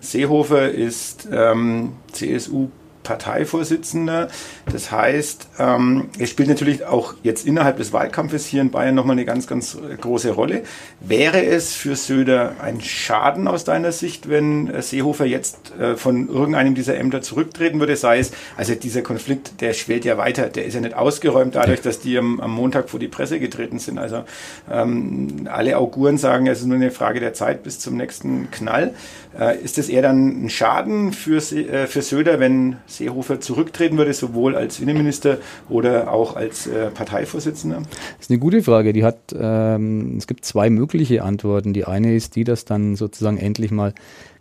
Seehofer 0.00 0.70
ist 0.70 1.28
ähm, 1.30 1.94
CSU 2.12 2.68
Parteivorsitzender. 3.06 4.28
Das 4.70 4.90
heißt, 4.90 5.48
ähm, 5.60 6.08
es 6.18 6.28
spielt 6.28 6.48
natürlich 6.48 6.84
auch 6.84 7.14
jetzt 7.22 7.46
innerhalb 7.46 7.76
des 7.76 7.92
Wahlkampfes 7.92 8.46
hier 8.46 8.60
in 8.60 8.70
Bayern 8.70 8.96
nochmal 8.96 9.14
eine 9.14 9.24
ganz, 9.24 9.46
ganz 9.46 9.78
große 10.00 10.32
Rolle. 10.32 10.64
Wäre 11.00 11.44
es 11.44 11.72
für 11.72 11.94
Söder 11.94 12.56
ein 12.60 12.80
Schaden 12.80 13.46
aus 13.46 13.62
deiner 13.64 13.92
Sicht, 13.92 14.28
wenn 14.28 14.68
äh, 14.68 14.82
Seehofer 14.82 15.24
jetzt 15.24 15.72
äh, 15.78 15.96
von 15.96 16.28
irgendeinem 16.28 16.74
dieser 16.74 16.96
Ämter 16.98 17.22
zurücktreten 17.22 17.78
würde? 17.78 17.94
Sei 17.96 18.18
es, 18.18 18.32
also 18.56 18.74
dieser 18.74 19.02
Konflikt, 19.02 19.60
der 19.60 19.72
schwelt 19.72 20.04
ja 20.04 20.18
weiter, 20.18 20.48
der 20.48 20.66
ist 20.66 20.74
ja 20.74 20.80
nicht 20.80 20.94
ausgeräumt 20.94 21.54
dadurch, 21.54 21.80
dass 21.82 22.00
die 22.00 22.18
am, 22.18 22.40
am 22.40 22.50
Montag 22.50 22.90
vor 22.90 22.98
die 22.98 23.08
Presse 23.08 23.38
getreten 23.38 23.78
sind. 23.78 23.98
Also 23.98 24.24
ähm, 24.70 25.48
alle 25.48 25.78
Auguren 25.78 26.18
sagen, 26.18 26.48
es 26.48 26.60
ist 26.60 26.66
nur 26.66 26.76
eine 26.76 26.90
Frage 26.90 27.20
der 27.20 27.34
Zeit 27.34 27.62
bis 27.62 27.78
zum 27.78 27.96
nächsten 27.96 28.50
Knall. 28.50 28.94
Äh, 29.38 29.58
ist 29.62 29.76
es 29.76 29.88
eher 29.88 30.02
dann 30.02 30.44
ein 30.44 30.50
Schaden 30.50 31.12
für, 31.12 31.38
äh, 31.38 31.86
für 31.86 32.00
Söder, 32.00 32.40
wenn 32.40 32.76
Seehofer 32.98 33.40
zurücktreten 33.40 33.98
würde, 33.98 34.12
sowohl 34.12 34.56
als 34.56 34.80
Innenminister 34.80 35.38
oder 35.68 36.12
auch 36.12 36.36
als 36.36 36.66
äh, 36.66 36.90
Parteivorsitzender? 36.90 37.82
Das 37.82 38.26
ist 38.26 38.30
eine 38.30 38.38
gute 38.38 38.62
Frage. 38.62 38.92
Die 38.92 39.04
hat, 39.04 39.34
ähm, 39.38 40.16
es 40.16 40.26
gibt 40.26 40.44
zwei 40.44 40.70
mögliche 40.70 41.22
Antworten. 41.22 41.72
Die 41.72 41.84
eine 41.84 42.14
ist 42.14 42.36
die, 42.36 42.44
dass 42.44 42.64
dann 42.64 42.96
sozusagen 42.96 43.38
endlich 43.38 43.70
mal 43.70 43.94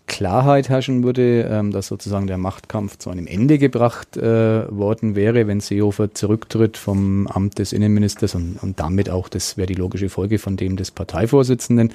Klarheit 0.08 0.70
herrschen 0.70 1.04
würde, 1.04 1.48
ähm, 1.50 1.72
dass 1.72 1.88
sozusagen 1.88 2.28
der 2.28 2.38
Machtkampf 2.38 2.98
zu 2.98 3.10
einem 3.10 3.28
Ende 3.28 3.58
gebracht 3.58 4.18
äh, 4.18 4.70
worden 4.70 5.16
wäre, 5.16 5.48
wenn 5.48 5.60
Seehofer 5.60 6.14
zurücktritt 6.14 6.78
vom 6.78 7.28
Amt 7.28 7.58
des 7.58 7.74
Innenministers 7.74 8.36
und, 8.36 8.62
und 8.62 8.80
damit 8.80 9.10
auch, 9.10 9.30
das 9.30 9.58
wäre 9.58 9.68
die 9.68 9.74
logische 9.74 10.10
Folge 10.10 10.38
von 10.38 10.58
dem 10.58 10.78
des 10.78 10.92
Parteivorsitzenden. 10.92 11.92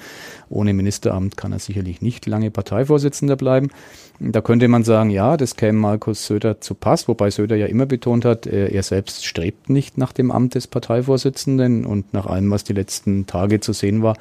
Ohne 0.49 0.73
Ministeramt 0.73 1.37
kann 1.37 1.53
er 1.53 1.59
sicherlich 1.59 2.01
nicht 2.01 2.25
lange 2.25 2.51
Parteivorsitzender 2.51 3.37
bleiben. 3.37 3.69
Da 4.19 4.41
könnte 4.41 4.67
man 4.67 4.83
sagen, 4.83 5.09
ja, 5.09 5.37
das 5.37 5.55
käme 5.55 5.79
Markus 5.79 6.27
Söder 6.27 6.61
zu 6.61 6.75
Pass, 6.75 7.07
wobei 7.07 7.31
Söder 7.31 7.55
ja 7.55 7.65
immer 7.65 7.85
betont 7.85 8.25
hat, 8.25 8.45
er, 8.45 8.71
er 8.71 8.83
selbst 8.83 9.25
strebt 9.25 9.69
nicht 9.69 9.97
nach 9.97 10.13
dem 10.13 10.31
Amt 10.31 10.55
des 10.55 10.67
Parteivorsitzenden 10.67 11.85
und 11.85 12.13
nach 12.13 12.27
allem, 12.27 12.51
was 12.51 12.63
die 12.63 12.73
letzten 12.73 13.25
Tage 13.25 13.61
zu 13.61 13.73
sehen 13.73 14.03
war, 14.03 14.15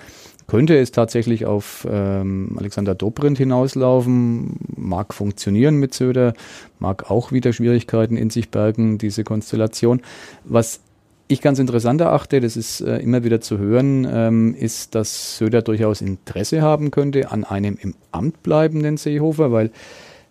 könnte 0.50 0.76
es 0.76 0.90
tatsächlich 0.90 1.46
auf 1.46 1.86
ähm, 1.88 2.56
Alexander 2.58 2.96
Dobrindt 2.96 3.38
hinauslaufen, 3.38 4.56
mag 4.76 5.14
funktionieren 5.14 5.76
mit 5.76 5.94
Söder, 5.94 6.34
mag 6.80 7.08
auch 7.08 7.30
wieder 7.30 7.52
Schwierigkeiten 7.52 8.16
in 8.16 8.30
sich 8.30 8.50
bergen, 8.50 8.98
diese 8.98 9.22
Konstellation. 9.22 10.02
Was 10.42 10.80
ich 11.28 11.40
ganz 11.40 11.60
interessant 11.60 12.00
erachte, 12.00 12.40
das 12.40 12.56
ist 12.56 12.80
äh, 12.80 12.96
immer 12.96 13.22
wieder 13.22 13.40
zu 13.40 13.58
hören, 13.58 14.04
ähm, 14.10 14.56
ist, 14.56 14.96
dass 14.96 15.38
Söder 15.38 15.62
durchaus 15.62 16.00
Interesse 16.00 16.62
haben 16.62 16.90
könnte 16.90 17.30
an 17.30 17.44
einem 17.44 17.78
im 17.80 17.94
Amt 18.10 18.42
bleibenden 18.42 18.96
Seehofer, 18.96 19.52
weil 19.52 19.70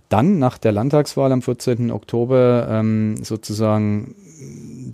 dann 0.10 0.38
nach 0.38 0.58
der 0.58 0.74
Landtagswahl 0.74 1.32
am 1.32 1.42
14. 1.42 1.92
Oktober 1.92 2.68
ähm, 2.70 3.24
sozusagen 3.24 4.16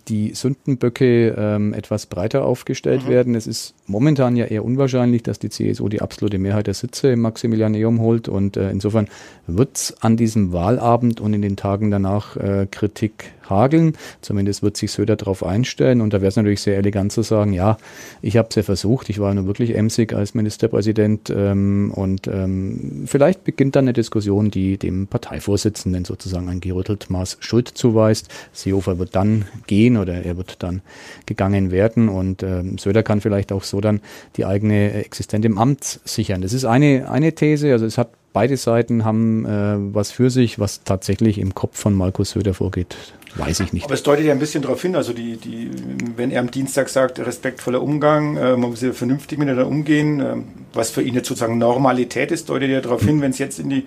die 0.07 0.33
Sündenböcke 0.33 1.35
ähm, 1.37 1.73
etwas 1.73 2.05
breiter 2.05 2.45
aufgestellt 2.45 3.05
mhm. 3.05 3.09
werden. 3.09 3.35
Es 3.35 3.47
ist 3.47 3.75
momentan 3.87 4.35
ja 4.35 4.45
eher 4.45 4.65
unwahrscheinlich, 4.65 5.23
dass 5.23 5.39
die 5.39 5.49
CSU 5.49 5.89
die 5.89 6.01
absolute 6.01 6.37
Mehrheit 6.37 6.67
der 6.67 6.73
Sitze 6.73 7.09
im 7.09 7.21
Maximilianeum 7.21 7.99
holt 7.99 8.27
und 8.27 8.57
äh, 8.57 8.71
insofern 8.71 9.07
wird 9.47 9.77
es 9.77 9.95
an 10.01 10.17
diesem 10.17 10.53
Wahlabend 10.53 11.21
und 11.21 11.33
in 11.33 11.41
den 11.41 11.55
Tagen 11.55 11.91
danach 11.91 12.35
äh, 12.37 12.67
Kritik 12.69 13.31
hageln. 13.49 13.93
Zumindest 14.21 14.63
wird 14.63 14.77
sich 14.77 14.91
Söder 14.91 15.15
darauf 15.15 15.43
einstellen. 15.43 16.01
Und 16.01 16.13
da 16.13 16.21
wäre 16.21 16.29
es 16.29 16.35
natürlich 16.35 16.61
sehr 16.61 16.77
elegant 16.77 17.11
zu 17.11 17.21
sagen, 17.21 17.53
ja, 17.53 17.77
ich 18.21 18.37
habe 18.37 18.49
es 18.49 18.55
ja 18.55 18.63
versucht, 18.63 19.09
ich 19.09 19.19
war 19.19 19.33
nur 19.33 19.45
wirklich 19.45 19.75
emsig 19.75 20.13
als 20.13 20.33
Ministerpräsident. 20.33 21.29
Ähm, 21.29 21.91
und 21.93 22.27
ähm, 22.27 23.03
vielleicht 23.05 23.43
beginnt 23.43 23.75
dann 23.75 23.85
eine 23.85 23.93
Diskussion, 23.93 24.51
die 24.51 24.77
dem 24.77 25.07
Parteivorsitzenden 25.07 26.05
sozusagen 26.05 26.49
ein 26.49 26.59
gerüttelt 26.59 27.09
Maß 27.09 27.37
Schuld 27.39 27.67
zuweist. 27.69 28.29
Seehofer 28.53 28.99
wird 28.99 29.15
dann 29.15 29.45
gehen 29.67 29.97
oder 29.97 30.23
er 30.23 30.37
wird 30.37 30.63
dann 30.63 30.81
gegangen 31.25 31.71
werden. 31.71 32.09
Und 32.09 32.43
ähm, 32.43 32.77
Söder 32.77 33.03
kann 33.03 33.21
vielleicht 33.21 33.51
auch 33.51 33.63
so 33.63 33.74
dann 33.81 34.01
die 34.37 34.45
eigene 34.45 34.93
Existenz 34.93 35.45
im 35.45 35.57
Amt 35.57 35.99
sichern. 36.05 36.41
Das 36.41 36.53
ist 36.53 36.65
eine, 36.65 37.09
eine 37.09 37.33
These. 37.33 37.71
Also 37.71 37.85
es 37.85 37.97
hat 37.97 38.09
beide 38.35 38.57
Seiten 38.57 39.05
haben 39.05 39.45
äh, 39.45 39.95
was 39.95 40.11
für 40.11 40.29
sich, 40.29 40.59
was 40.59 40.83
tatsächlich 40.83 41.37
im 41.37 41.55
Kopf 41.55 41.79
von 41.79 41.93
Markus 41.93 42.31
Söder 42.31 42.53
vorgeht. 42.53 42.97
Weiß 43.37 43.61
ich 43.61 43.71
nicht. 43.73 43.85
Aber 43.85 43.93
es 43.93 44.03
deutet 44.03 44.25
ja 44.25 44.33
ein 44.33 44.39
bisschen 44.39 44.61
darauf 44.61 44.81
hin, 44.81 44.95
also 44.95 45.13
die, 45.13 45.37
die, 45.37 45.69
wenn 46.15 46.31
er 46.31 46.41
am 46.41 46.51
Dienstag 46.51 46.89
sagt, 46.89 47.19
respektvoller 47.19 47.81
Umgang, 47.81 48.35
äh, 48.35 48.57
man 48.57 48.69
muss 48.71 48.81
ja 48.81 48.91
vernünftig 48.91 49.39
miteinander 49.39 49.67
umgehen, 49.67 50.19
äh, 50.19 50.35
was 50.73 50.89
für 50.89 51.01
ihn 51.01 51.13
jetzt 51.13 51.27
sozusagen 51.27 51.57
Normalität 51.57 52.31
ist, 52.31 52.49
deutet 52.49 52.69
ja 52.69 52.81
darauf 52.81 53.03
hin, 53.03 53.21
wenn 53.21 53.31
es 53.31 53.37
jetzt 53.37 53.57
in 53.57 53.69
die 53.69 53.85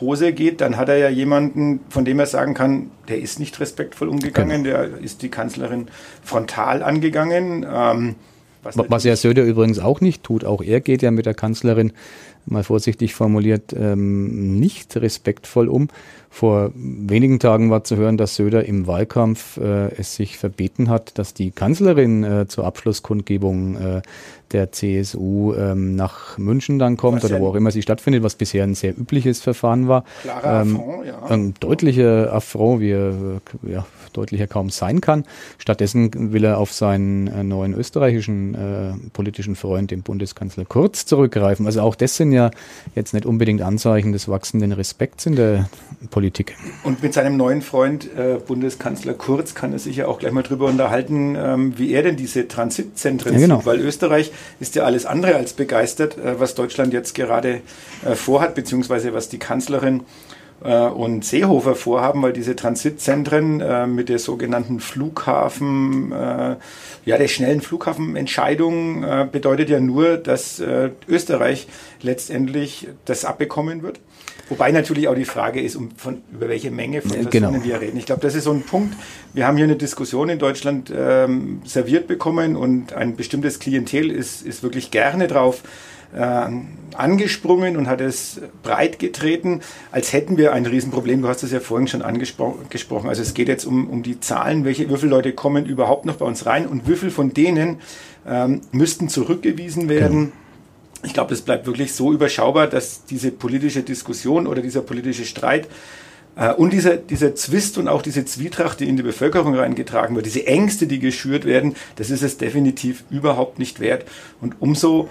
Hose 0.00 0.32
geht, 0.32 0.62
dann 0.62 0.78
hat 0.78 0.88
er 0.88 0.96
ja 0.96 1.10
jemanden, 1.10 1.80
von 1.90 2.06
dem 2.06 2.18
er 2.18 2.26
sagen 2.26 2.54
kann, 2.54 2.90
der 3.08 3.20
ist 3.20 3.38
nicht 3.38 3.60
respektvoll 3.60 4.08
umgegangen, 4.08 4.64
genau. 4.64 4.78
der 4.78 4.98
ist 4.98 5.20
die 5.20 5.28
Kanzlerin 5.28 5.88
frontal 6.22 6.82
angegangen. 6.82 7.66
Ähm, 7.70 8.16
was, 8.62 8.76
was 8.76 9.04
ja 9.04 9.16
Söder 9.16 9.44
übrigens 9.44 9.78
auch 9.78 10.00
nicht 10.00 10.22
tut. 10.22 10.44
Auch 10.44 10.62
er 10.62 10.80
geht 10.80 11.02
ja 11.02 11.10
mit 11.10 11.26
der 11.26 11.34
Kanzlerin 11.34 11.92
mal 12.46 12.64
vorsichtig 12.64 13.14
formuliert, 13.14 13.74
ähm, 13.76 14.58
nicht 14.58 14.96
respektvoll 14.96 15.68
um. 15.68 15.88
Vor 16.32 16.70
wenigen 16.74 17.40
Tagen 17.40 17.70
war 17.70 17.82
zu 17.82 17.96
hören, 17.96 18.16
dass 18.16 18.36
Söder 18.36 18.64
im 18.64 18.86
Wahlkampf 18.86 19.56
äh, 19.56 19.92
es 19.96 20.14
sich 20.14 20.38
verbeten 20.38 20.88
hat, 20.88 21.18
dass 21.18 21.34
die 21.34 21.50
Kanzlerin 21.50 22.22
äh, 22.22 22.46
zur 22.46 22.66
Abschlusskundgebung 22.66 23.76
äh, 23.76 24.02
der 24.52 24.72
CSU 24.72 25.54
ähm, 25.54 25.96
nach 25.96 26.38
München 26.38 26.78
dann 26.78 26.96
kommt 26.96 27.22
was 27.22 27.30
oder 27.30 27.40
wo 27.40 27.48
auch 27.48 27.54
immer 27.54 27.70
sie 27.70 27.82
stattfindet, 27.82 28.22
was 28.22 28.36
bisher 28.36 28.64
ein 28.64 28.74
sehr 28.74 28.96
übliches 28.96 29.40
Verfahren 29.40 29.88
war. 29.88 30.04
Klarer 30.22 30.62
ähm, 30.62 30.76
Affront, 30.76 31.06
ja. 31.06 31.22
Ein 31.26 31.54
deutlicher 31.60 32.32
Affront, 32.32 32.80
wie 32.80 32.90
er 32.90 33.12
ja, 33.62 33.86
deutlicher 34.12 34.46
kaum 34.46 34.70
sein 34.70 35.00
kann. 35.00 35.24
Stattdessen 35.58 36.32
will 36.32 36.44
er 36.44 36.58
auf 36.58 36.72
seinen 36.72 37.26
äh, 37.26 37.44
neuen 37.44 37.74
österreichischen 37.74 38.54
äh, 38.54 39.08
politischen 39.12 39.56
Freund, 39.56 39.90
den 39.90 40.02
Bundeskanzler 40.02 40.64
Kurz, 40.64 41.06
zurückgreifen. 41.06 41.66
Also 41.66 41.82
auch 41.82 41.94
das 41.94 42.16
sind 42.16 42.32
ja 42.32 42.50
jetzt 42.94 43.14
nicht 43.14 43.26
unbedingt 43.26 43.62
Anzeichen 43.62 44.12
des 44.12 44.28
wachsenden 44.28 44.72
Respekts 44.72 45.26
in 45.26 45.36
der 45.36 45.68
Politik. 46.10 46.19
Und 46.84 47.02
mit 47.02 47.14
seinem 47.14 47.36
neuen 47.36 47.62
Freund, 47.62 48.08
äh, 48.16 48.38
Bundeskanzler 48.44 49.14
Kurz, 49.14 49.54
kann 49.54 49.72
er 49.72 49.78
sich 49.78 49.96
ja 49.96 50.06
auch 50.06 50.18
gleich 50.18 50.32
mal 50.32 50.42
drüber 50.42 50.66
unterhalten, 50.66 51.36
ähm, 51.36 51.78
wie 51.78 51.92
er 51.92 52.02
denn 52.02 52.16
diese 52.16 52.48
Transitzentren 52.48 53.34
ja, 53.34 53.40
genau. 53.40 53.56
sieht, 53.56 53.66
weil 53.66 53.80
Österreich 53.80 54.32
ist 54.60 54.74
ja 54.74 54.84
alles 54.84 55.06
andere 55.06 55.36
als 55.36 55.52
begeistert, 55.52 56.18
äh, 56.18 56.38
was 56.38 56.54
Deutschland 56.54 56.92
jetzt 56.92 57.14
gerade 57.14 57.60
äh, 58.04 58.14
vorhat, 58.14 58.54
beziehungsweise 58.54 59.14
was 59.14 59.28
die 59.28 59.38
Kanzlerin 59.38 60.02
äh, 60.62 60.86
und 60.86 61.24
Seehofer 61.24 61.74
vorhaben, 61.74 62.22
weil 62.22 62.32
diese 62.32 62.56
Transitzentren 62.56 63.60
äh, 63.60 63.86
mit 63.86 64.08
der 64.08 64.18
sogenannten 64.18 64.80
Flughafen, 64.80 66.12
äh, 66.12 66.56
ja, 67.04 67.18
der 67.18 67.28
schnellen 67.28 67.60
Flughafenentscheidung 67.60 69.02
äh, 69.02 69.28
bedeutet 69.30 69.70
ja 69.70 69.80
nur, 69.80 70.16
dass 70.16 70.60
äh, 70.60 70.90
Österreich 71.08 71.66
letztendlich 72.02 72.88
das 73.04 73.24
abbekommen 73.24 73.82
wird. 73.82 74.00
Wobei 74.50 74.72
natürlich 74.72 75.06
auch 75.08 75.14
die 75.14 75.24
Frage 75.24 75.60
ist, 75.60 75.76
um 75.76 75.90
von, 75.96 76.22
über 76.32 76.48
welche 76.48 76.70
Menge 76.70 77.00
von 77.00 77.12
Personen 77.12 77.30
genau. 77.30 77.64
wir 77.64 77.80
reden. 77.80 77.96
Ich 77.96 78.04
glaube, 78.04 78.20
das 78.20 78.34
ist 78.34 78.44
so 78.44 78.52
ein 78.52 78.62
Punkt. 78.62 78.94
Wir 79.32 79.46
haben 79.46 79.56
hier 79.56 79.64
eine 79.64 79.76
Diskussion 79.76 80.28
in 80.28 80.40
Deutschland 80.40 80.92
ähm, 80.94 81.62
serviert 81.64 82.08
bekommen 82.08 82.56
und 82.56 82.92
ein 82.92 83.14
bestimmtes 83.14 83.60
Klientel 83.60 84.10
ist, 84.10 84.44
ist 84.44 84.64
wirklich 84.64 84.90
gerne 84.90 85.28
drauf 85.28 85.62
äh, 86.12 86.48
angesprungen 86.96 87.76
und 87.76 87.86
hat 87.86 88.00
es 88.00 88.40
breit 88.64 88.98
getreten, 88.98 89.60
als 89.92 90.12
hätten 90.12 90.36
wir 90.36 90.52
ein 90.52 90.66
Riesenproblem. 90.66 91.22
Du 91.22 91.28
hast 91.28 91.44
es 91.44 91.52
ja 91.52 91.60
vorhin 91.60 91.86
schon 91.86 92.02
angesprochen. 92.02 93.08
Also 93.08 93.22
es 93.22 93.34
geht 93.34 93.46
jetzt 93.46 93.64
um, 93.64 93.88
um 93.88 94.02
die 94.02 94.18
Zahlen, 94.18 94.64
welche, 94.64 94.90
wie 94.90 94.96
viele 94.96 95.10
Leute 95.10 95.32
kommen 95.32 95.64
überhaupt 95.66 96.06
noch 96.06 96.16
bei 96.16 96.26
uns 96.26 96.46
rein 96.46 96.66
und 96.66 96.88
wie 96.88 96.96
viele 96.96 97.12
von 97.12 97.32
denen 97.32 97.78
ähm, 98.26 98.62
müssten 98.72 99.08
zurückgewiesen 99.08 99.88
werden. 99.88 100.18
Genau. 100.18 100.32
Ich 101.02 101.14
glaube, 101.14 101.30
das 101.30 101.42
bleibt 101.42 101.66
wirklich 101.66 101.94
so 101.94 102.12
überschaubar, 102.12 102.66
dass 102.66 103.04
diese 103.04 103.30
politische 103.30 103.82
Diskussion 103.82 104.46
oder 104.46 104.60
dieser 104.60 104.82
politische 104.82 105.24
Streit 105.24 105.68
äh, 106.36 106.52
und 106.52 106.72
dieser, 106.72 106.96
dieser 106.96 107.34
Zwist 107.34 107.78
und 107.78 107.88
auch 107.88 108.02
diese 108.02 108.24
Zwietracht, 108.24 108.80
die 108.80 108.88
in 108.88 108.96
die 108.96 109.02
Bevölkerung 109.02 109.54
reingetragen 109.54 110.14
wird, 110.16 110.26
diese 110.26 110.46
Ängste, 110.46 110.86
die 110.86 110.98
geschürt 110.98 111.44
werden, 111.44 111.74
das 111.96 112.10
ist 112.10 112.22
es 112.22 112.38
definitiv 112.38 113.04
überhaupt 113.10 113.58
nicht 113.58 113.80
wert. 113.80 114.04
Und 114.40 114.56
umso 114.60 115.08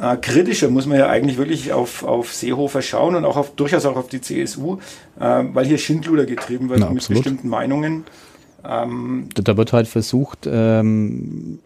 äh, 0.00 0.16
kritischer 0.16 0.68
muss 0.68 0.86
man 0.86 0.98
ja 0.98 1.08
eigentlich 1.08 1.38
wirklich 1.38 1.72
auf, 1.72 2.04
auf 2.04 2.32
Seehofer 2.32 2.82
schauen 2.82 3.14
und 3.14 3.24
auch 3.24 3.36
auf, 3.36 3.54
durchaus 3.54 3.84
auch 3.84 3.96
auf 3.96 4.08
die 4.08 4.20
CSU, 4.20 4.78
äh, 5.18 5.44
weil 5.52 5.66
hier 5.66 5.78
Schindluder 5.78 6.24
getrieben 6.26 6.68
wird 6.68 6.80
Na, 6.80 6.90
mit 6.90 7.06
bestimmten 7.06 7.48
Meinungen. 7.48 8.04
Ähm, 8.64 9.28
da 9.34 9.56
wird 9.56 9.72
halt 9.72 9.88
versucht, 9.88 10.48
ähm, 10.50 11.60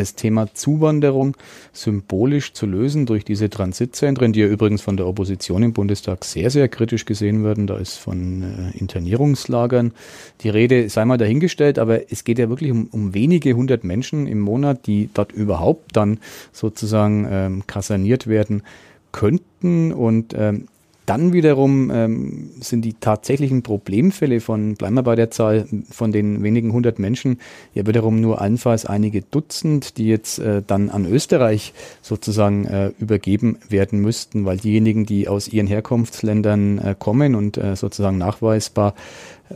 das 0.00 0.14
Thema 0.14 0.52
Zuwanderung 0.54 1.36
symbolisch 1.72 2.54
zu 2.54 2.66
lösen 2.66 3.06
durch 3.06 3.24
diese 3.24 3.50
Transitzentren, 3.50 4.32
die 4.32 4.40
ja 4.40 4.46
übrigens 4.46 4.80
von 4.80 4.96
der 4.96 5.06
Opposition 5.06 5.62
im 5.62 5.72
Bundestag 5.72 6.24
sehr, 6.24 6.50
sehr 6.50 6.68
kritisch 6.68 7.04
gesehen 7.04 7.44
werden. 7.44 7.66
Da 7.66 7.76
ist 7.76 7.96
von 7.96 8.42
äh, 8.42 8.78
Internierungslagern 8.78 9.92
die 10.40 10.48
Rede, 10.48 10.88
sei 10.88 11.04
mal 11.04 11.18
dahingestellt, 11.18 11.78
aber 11.78 12.10
es 12.10 12.24
geht 12.24 12.38
ja 12.38 12.48
wirklich 12.48 12.70
um, 12.70 12.88
um 12.90 13.14
wenige 13.14 13.52
hundert 13.52 13.84
Menschen 13.84 14.26
im 14.26 14.40
Monat, 14.40 14.86
die 14.86 15.10
dort 15.12 15.32
überhaupt 15.32 15.96
dann 15.96 16.18
sozusagen 16.52 17.26
ähm, 17.30 17.66
kaserniert 17.66 18.26
werden 18.26 18.62
könnten 19.12 19.92
und 19.92 20.34
ähm, 20.36 20.66
dann 21.10 21.32
wiederum 21.32 21.90
ähm, 21.90 22.50
sind 22.60 22.84
die 22.84 22.94
tatsächlichen 22.94 23.62
Problemfälle 23.64 24.38
von, 24.38 24.76
bleiben 24.76 24.94
wir 24.94 25.02
bei 25.02 25.16
der 25.16 25.32
Zahl, 25.32 25.66
von 25.90 26.12
den 26.12 26.44
wenigen 26.44 26.72
hundert 26.72 27.00
Menschen, 27.00 27.40
ja 27.74 27.84
wiederum 27.84 28.20
nur 28.20 28.40
allenfalls 28.40 28.86
einige 28.86 29.22
Dutzend, 29.22 29.98
die 29.98 30.06
jetzt 30.06 30.38
äh, 30.38 30.62
dann 30.64 30.88
an 30.88 31.06
Österreich 31.06 31.74
sozusagen 32.00 32.64
äh, 32.64 32.92
übergeben 33.00 33.58
werden 33.68 33.98
müssten, 33.98 34.44
weil 34.44 34.58
diejenigen, 34.58 35.04
die 35.04 35.26
aus 35.26 35.48
ihren 35.48 35.66
Herkunftsländern 35.66 36.78
äh, 36.78 36.94
kommen 36.96 37.34
und 37.34 37.58
äh, 37.58 37.74
sozusagen 37.74 38.16
nachweisbar 38.16 38.94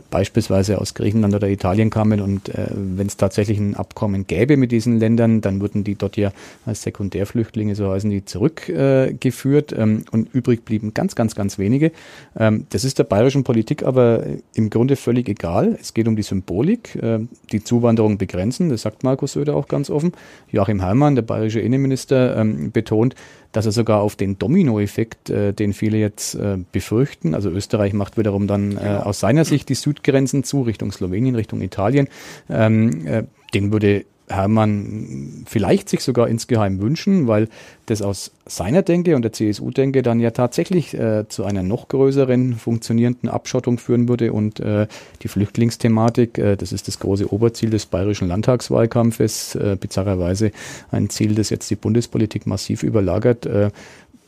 beispielsweise 0.09 0.79
aus 0.79 0.93
Griechenland 0.93 1.33
oder 1.33 1.49
Italien 1.49 1.89
kamen 1.89 2.21
und 2.21 2.49
äh, 2.49 2.67
wenn 2.73 3.07
es 3.07 3.17
tatsächlich 3.17 3.57
ein 3.57 3.75
Abkommen 3.75 4.27
gäbe 4.27 4.57
mit 4.57 4.71
diesen 4.71 4.99
Ländern, 4.99 5.41
dann 5.41 5.61
würden 5.61 5.83
die 5.83 5.95
dort 5.95 6.17
ja 6.17 6.31
als 6.65 6.83
Sekundärflüchtlinge, 6.83 7.75
so 7.75 7.91
heißen 7.91 8.09
die, 8.09 8.25
zurückgeführt 8.25 9.71
äh, 9.71 9.81
ähm, 9.81 10.05
und 10.11 10.33
übrig 10.33 10.65
blieben 10.65 10.93
ganz, 10.93 11.15
ganz, 11.15 11.35
ganz 11.35 11.57
wenige. 11.57 11.91
Ähm, 12.37 12.65
das 12.69 12.83
ist 12.83 12.99
der 12.99 13.05
bayerischen 13.05 13.43
Politik 13.43 13.83
aber 13.83 14.23
im 14.53 14.69
Grunde 14.69 14.95
völlig 14.95 15.29
egal. 15.29 15.77
Es 15.79 15.93
geht 15.93 16.07
um 16.07 16.15
die 16.15 16.23
Symbolik, 16.23 16.95
äh, 16.95 17.19
die 17.51 17.63
Zuwanderung 17.63 18.17
begrenzen, 18.17 18.69
das 18.69 18.81
sagt 18.81 19.03
Markus 19.03 19.33
Söder 19.33 19.55
auch 19.55 19.67
ganz 19.67 19.89
offen. 19.89 20.11
Joachim 20.51 20.81
Heimann, 20.81 21.15
der 21.15 21.23
bayerische 21.23 21.59
Innenminister, 21.59 22.37
ähm, 22.37 22.71
betont, 22.71 23.15
dass 23.55 23.65
er 23.65 23.71
sogar 23.71 24.01
auf 24.01 24.15
den 24.15 24.37
Dominoeffekt, 24.37 25.29
äh, 25.29 25.53
den 25.53 25.73
viele 25.73 25.97
jetzt 25.97 26.35
äh, 26.35 26.57
befürchten, 26.71 27.33
also 27.33 27.49
Österreich 27.49 27.93
macht 27.93 28.17
wiederum 28.17 28.47
dann 28.47 28.77
äh, 28.77 28.99
aus 29.01 29.21
seiner 29.21 29.45
Sicht 29.45 29.69
die 29.69 29.75
Südgrenzen 29.75 30.43
zu, 30.43 30.63
Richtung 30.63 30.91
Slowenien, 30.91 31.35
Richtung 31.35 31.61
Italien, 31.61 32.09
ähm, 32.49 33.07
äh, 33.07 33.23
den 33.53 33.71
würde 33.71 34.05
Hermann 34.27 35.43
vielleicht 35.45 35.89
sich 35.89 36.01
sogar 36.01 36.27
insgeheim 36.27 36.79
wünschen, 36.79 37.27
weil 37.27 37.47
das 37.85 38.01
aus 38.01 38.31
seiner 38.45 38.81
Denke 38.81 39.15
und 39.15 39.21
der 39.21 39.33
CSU-Denke 39.33 40.01
dann 40.01 40.19
ja 40.19 40.31
tatsächlich 40.31 40.93
äh, 40.93 41.27
zu 41.29 41.45
einer 41.45 41.63
noch 41.63 41.87
größeren 41.87 42.55
funktionierenden 42.55 43.29
Abschottung 43.29 43.77
führen 43.77 44.09
würde 44.09 44.33
und 44.33 44.59
äh, 44.59 44.87
die 45.21 45.27
Flüchtlingsthematik, 45.27 46.37
äh, 46.37 46.55
das 46.55 46.71
ist 46.71 46.87
das 46.87 46.99
große 46.99 47.31
Oberziel 47.31 47.69
des 47.69 47.85
bayerischen 47.85 48.27
Landtagswahlkampfes, 48.27 49.55
äh, 49.55 49.77
bizarrerweise 49.79 50.51
ein 50.91 51.09
Ziel, 51.09 51.35
das 51.35 51.49
jetzt 51.49 51.69
die 51.69 51.75
Bundespolitik 51.75 52.47
massiv 52.47 52.83
überlagert, 52.83 53.45
äh, 53.45 53.69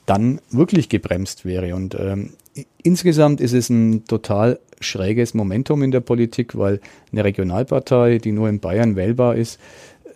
dann 0.06 0.40
wirklich 0.52 0.90
gebremst 0.90 1.46
wäre. 1.46 1.76
Und 1.76 1.96
ähm, 2.00 2.32
insgesamt 2.84 3.42
ist 3.42 3.54
es 3.54 3.70
ein 3.70 4.06
total 4.06 4.60
schräges 4.80 5.34
Momentum 5.34 5.84
in 5.84 5.92
der 5.92 6.02
Politik, 6.02 6.58
weil 6.58 6.80
eine 7.12 7.24
Regionalpartei, 7.24 8.20
die 8.20 8.32
nur 8.32 8.50
in 8.50 8.60
Bayern 8.60 8.96
wählbar 8.96 9.36
ist, 9.36 9.60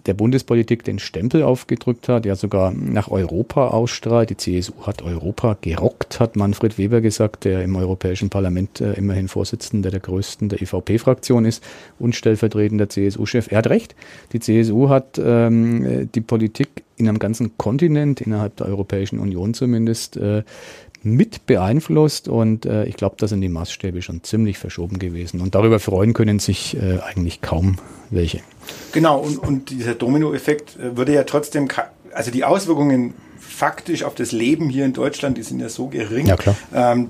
der 0.05 0.13
Bundespolitik 0.13 0.83
den 0.83 0.99
Stempel 0.99 1.43
aufgedrückt 1.43 2.09
hat, 2.09 2.25
ja 2.25 2.35
sogar 2.35 2.71
nach 2.71 3.09
Europa 3.09 3.67
ausstrahlt. 3.67 4.29
Die 4.29 4.37
CSU 4.37 4.73
hat 4.81 5.01
Europa 5.01 5.57
gerockt, 5.61 6.19
hat 6.19 6.35
Manfred 6.35 6.77
Weber 6.77 7.01
gesagt, 7.01 7.45
der 7.45 7.63
im 7.63 7.75
Europäischen 7.75 8.29
Parlament 8.29 8.81
äh, 8.81 8.93
immerhin 8.93 9.27
Vorsitzender 9.27 9.91
der 9.91 9.99
größten 9.99 10.49
der 10.49 10.61
EVP-Fraktion 10.61 11.45
ist 11.45 11.63
und 11.99 12.15
stellvertretender 12.15 12.89
CSU-Chef. 12.89 13.51
Er 13.51 13.59
hat 13.59 13.67
recht. 13.67 13.95
Die 14.33 14.39
CSU 14.39 14.89
hat 14.89 15.21
ähm, 15.23 16.09
die 16.13 16.21
Politik 16.21 16.83
in 16.97 17.07
einem 17.07 17.19
ganzen 17.19 17.57
Kontinent, 17.57 18.21
innerhalb 18.21 18.57
der 18.57 18.67
Europäischen 18.67 19.19
Union 19.19 19.53
zumindest, 19.53 20.17
äh, 20.17 20.43
mit 21.03 21.45
beeinflusst 21.45 22.27
und 22.27 22.65
äh, 22.65 22.85
ich 22.85 22.95
glaube, 22.95 23.15
da 23.17 23.27
sind 23.27 23.41
die 23.41 23.49
Maßstäbe 23.49 24.01
schon 24.01 24.23
ziemlich 24.23 24.57
verschoben 24.57 24.99
gewesen 24.99 25.41
und 25.41 25.55
darüber 25.55 25.79
freuen 25.79 26.13
können 26.13 26.39
sich 26.39 26.77
äh, 26.77 26.99
eigentlich 26.99 27.41
kaum 27.41 27.77
welche. 28.09 28.41
Genau, 28.91 29.19
und, 29.19 29.37
und 29.37 29.69
dieser 29.71 29.95
Dominoeffekt 29.95 30.77
äh, 30.77 30.97
würde 30.97 31.13
ja 31.13 31.23
trotzdem, 31.23 31.67
also 32.13 32.29
die 32.29 32.43
Auswirkungen 32.43 33.13
faktisch 33.39 34.03
auf 34.03 34.15
das 34.15 34.31
Leben 34.31 34.69
hier 34.69 34.85
in 34.85 34.93
Deutschland, 34.93 35.37
die 35.37 35.43
sind 35.43 35.59
ja 35.59 35.69
so 35.69 35.87
gering. 35.87 36.27
Ja, 36.27 36.35
klar. 36.35 36.55
Ähm, 36.73 37.09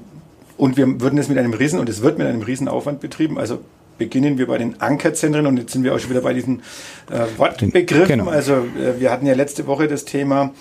und 0.57 0.77
wir 0.77 1.01
würden 1.01 1.17
es 1.17 1.27
mit 1.27 1.37
einem 1.37 1.53
Riesen, 1.53 1.79
und 1.79 1.89
es 1.89 2.01
wird 2.01 2.17
mit 2.17 2.27
einem 2.27 2.43
Riesenaufwand 2.43 2.99
betrieben, 2.99 3.37
also 3.39 3.59
beginnen 4.01 4.39
wir 4.39 4.47
bei 4.47 4.57
den 4.57 4.81
Ankerzentren 4.81 5.45
und 5.45 5.57
jetzt 5.57 5.73
sind 5.73 5.83
wir 5.83 5.93
auch 5.93 5.99
schon 5.99 6.09
wieder 6.09 6.21
bei 6.21 6.33
diesen 6.33 6.63
äh, 7.11 7.37
Wortbegriffen. 7.37 8.07
Genau. 8.07 8.31
Also 8.31 8.53
äh, 8.53 8.99
wir 8.99 9.11
hatten 9.11 9.27
ja 9.27 9.35
letzte 9.35 9.67
Woche 9.67 9.87
das 9.87 10.05
Thema, 10.05 10.55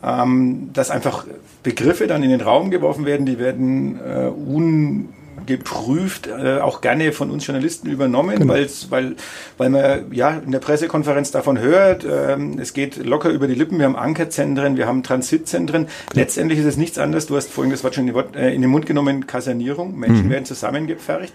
ähm, 0.00 0.70
dass 0.72 0.92
einfach 0.92 1.26
Begriffe 1.64 2.06
dann 2.06 2.22
in 2.22 2.30
den 2.30 2.40
Raum 2.40 2.70
geworfen 2.70 3.04
werden, 3.04 3.26
die 3.26 3.40
werden 3.40 3.98
äh, 3.98 4.28
un 4.28 5.08
geprüft, 5.46 6.28
äh, 6.28 6.58
auch 6.58 6.80
gerne 6.82 7.10
von 7.10 7.32
uns 7.32 7.44
Journalisten 7.46 7.90
übernommen, 7.90 8.38
genau. 8.38 8.54
weil's, 8.54 8.92
weil, 8.92 9.16
weil 9.58 9.70
man 9.70 10.12
ja 10.12 10.38
in 10.38 10.52
der 10.52 10.60
Pressekonferenz 10.60 11.32
davon 11.32 11.58
hört, 11.58 12.06
ähm, 12.08 12.60
es 12.60 12.72
geht 12.74 13.04
locker 13.04 13.30
über 13.30 13.48
die 13.48 13.54
Lippen, 13.54 13.78
wir 13.78 13.86
haben 13.86 13.96
Ankerzentren, 13.96 14.76
wir 14.76 14.86
haben 14.86 15.02
Transitzentren. 15.02 15.86
Genau. 15.86 16.20
Letztendlich 16.22 16.60
ist 16.60 16.66
es 16.66 16.76
nichts 16.76 16.98
anderes, 16.98 17.26
du 17.26 17.36
hast 17.36 17.50
vorhin 17.50 17.72
das 17.72 17.82
Wort 17.82 17.96
schon 17.96 18.06
in, 18.06 18.14
Wort, 18.14 18.36
äh, 18.36 18.54
in 18.54 18.62
den 18.62 18.70
Mund 18.70 18.86
genommen, 18.86 19.26
Kasernierung, 19.26 19.98
Menschen 19.98 20.26
mhm. 20.26 20.30
werden 20.30 20.44
zusammengepfercht. 20.44 21.34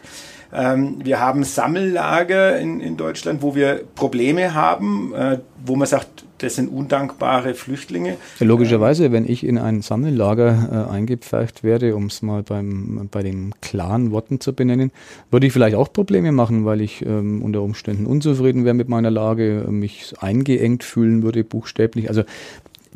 Ähm, 0.51 0.98
wir 1.03 1.20
haben 1.20 1.44
Sammellager 1.44 2.60
in, 2.60 2.79
in 2.79 2.98
Deutschland, 2.98 3.41
wo 3.41 3.56
wir 3.56 3.82
Probleme 3.96 4.53
haben, 4.53 5.13
äh, 5.13 5.39
wo 5.63 5.75
man 5.75 5.88
sagt, 5.88 6.25
das 6.39 6.56
sind 6.56 6.70
undankbare 6.70 7.53
Flüchtlinge. 7.53 8.15
logischerweise, 8.39 9.12
wenn 9.12 9.29
ich 9.29 9.46
in 9.46 9.58
ein 9.58 9.82
Sammellager 9.82 10.88
äh, 10.89 10.91
eingepfercht 10.91 11.63
werde, 11.63 11.96
um 11.96 12.06
es 12.06 12.22
mal 12.22 12.44
beim, 12.44 13.10
bei 13.12 13.22
den 13.22 13.53
klaren 13.62 14.12
Worten 14.12 14.39
zu 14.39 14.53
benennen, 14.53 14.91
würde 15.32 15.48
ich 15.48 15.53
vielleicht 15.53 15.75
auch 15.75 15.91
Probleme 15.91 16.32
machen, 16.32 16.65
weil 16.65 16.82
ich 16.82 17.06
ähm, 17.06 17.41
unter 17.41 17.62
Umständen 17.62 18.06
unzufrieden 18.06 18.65
wäre 18.65 18.74
mit 18.74 18.89
meiner 18.89 19.12
Lage, 19.12 19.65
mich 19.70 20.13
eingeengt 20.20 20.84
fühlen 20.84 21.24
würde, 21.24 21.44
buchstäblich. 21.44 22.10
Also 22.10 22.24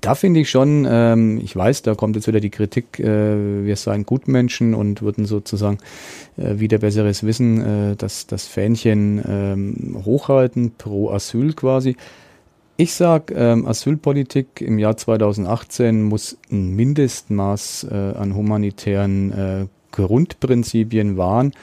da 0.04 0.16
finde 0.16 0.42
ich 0.42 0.50
schon, 0.50 0.86
ähm, 0.90 1.40
ich 1.42 1.56
weiß, 1.56 1.82
da 1.84 1.96
kommt 1.96 2.18
jetzt 2.18 2.28
wieder 2.28 2.42
die 2.42 2.50
Kritik, 2.50 3.00
äh, 3.00 3.66
wir 3.66 3.76
seien 3.78 4.06
Gutmenschen 4.06 4.74
und 4.74 5.02
würden 5.02 5.26
sozusagen 5.26 5.78
äh, 6.36 6.60
wieder 6.60 6.80
besseres 6.80 7.24
Wissen, 7.24 7.62
äh, 7.62 7.96
das, 7.96 8.28
das 8.28 8.46
Fähnchen 8.46 9.24
ähm, 9.26 10.02
hochhalten, 10.04 10.74
pro 10.78 11.10
Asyl 11.10 11.54
quasi. 11.54 11.96
Ich 12.76 12.94
sage, 12.94 13.34
ähm, 13.34 13.66
Asylpolitik 13.66 14.60
im 14.60 14.78
Jahr 14.78 14.98
2018 14.98 16.04
muss 16.04 16.38
ein 16.52 16.76
Mindestmaß 16.76 17.88
äh, 17.90 17.96
an 17.96 18.36
humanitären 18.36 19.32
äh, 19.32 19.66
Grundprinzipien 19.92 21.16
wahren. 21.16 21.54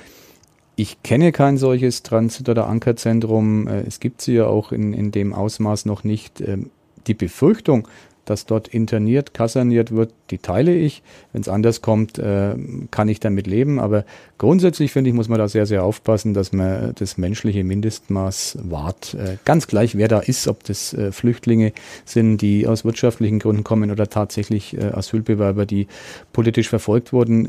Ich 0.76 1.02
kenne 1.02 1.32
kein 1.32 1.58
solches 1.58 2.02
Transit- 2.04 2.48
oder 2.48 2.68
Ankerzentrum. 2.68 3.68
Äh, 3.68 3.82
es 3.82 4.00
gibt 4.00 4.22
sie 4.22 4.32
ja 4.32 4.46
auch 4.46 4.72
in, 4.72 4.94
in 4.94 5.10
dem 5.10 5.34
Ausmaß 5.34 5.84
noch 5.84 6.04
nicht. 6.04 6.40
Ähm, 6.40 6.70
die 7.06 7.14
Befürchtung, 7.14 7.88
dass 8.30 8.46
dort 8.46 8.68
interniert, 8.68 9.34
kaserniert 9.34 9.90
wird, 9.90 10.12
die 10.30 10.38
teile 10.38 10.72
ich. 10.72 11.02
Wenn 11.32 11.42
es 11.42 11.48
anders 11.48 11.82
kommt, 11.82 12.18
äh, 12.18 12.54
kann 12.92 13.08
ich 13.08 13.18
damit 13.18 13.48
leben. 13.48 13.80
Aber 13.80 14.04
grundsätzlich 14.38 14.92
finde 14.92 15.10
ich, 15.10 15.16
muss 15.16 15.28
man 15.28 15.40
da 15.40 15.48
sehr, 15.48 15.66
sehr 15.66 15.82
aufpassen, 15.82 16.32
dass 16.32 16.52
man 16.52 16.94
das 16.94 17.18
menschliche 17.18 17.64
Mindestmaß 17.64 18.58
wahrt. 18.62 19.14
Äh, 19.14 19.36
ganz 19.44 19.66
gleich, 19.66 19.96
wer 19.96 20.06
da 20.06 20.20
ist, 20.20 20.46
ob 20.46 20.62
das 20.62 20.94
äh, 20.94 21.10
Flüchtlinge 21.10 21.72
sind, 22.04 22.38
die 22.38 22.68
aus 22.68 22.84
wirtschaftlichen 22.84 23.40
Gründen 23.40 23.64
kommen 23.64 23.90
oder 23.90 24.08
tatsächlich 24.08 24.76
äh, 24.76 24.84
Asylbewerber, 24.84 25.66
die 25.66 25.88
politisch 26.32 26.68
verfolgt 26.68 27.12
wurden. 27.12 27.48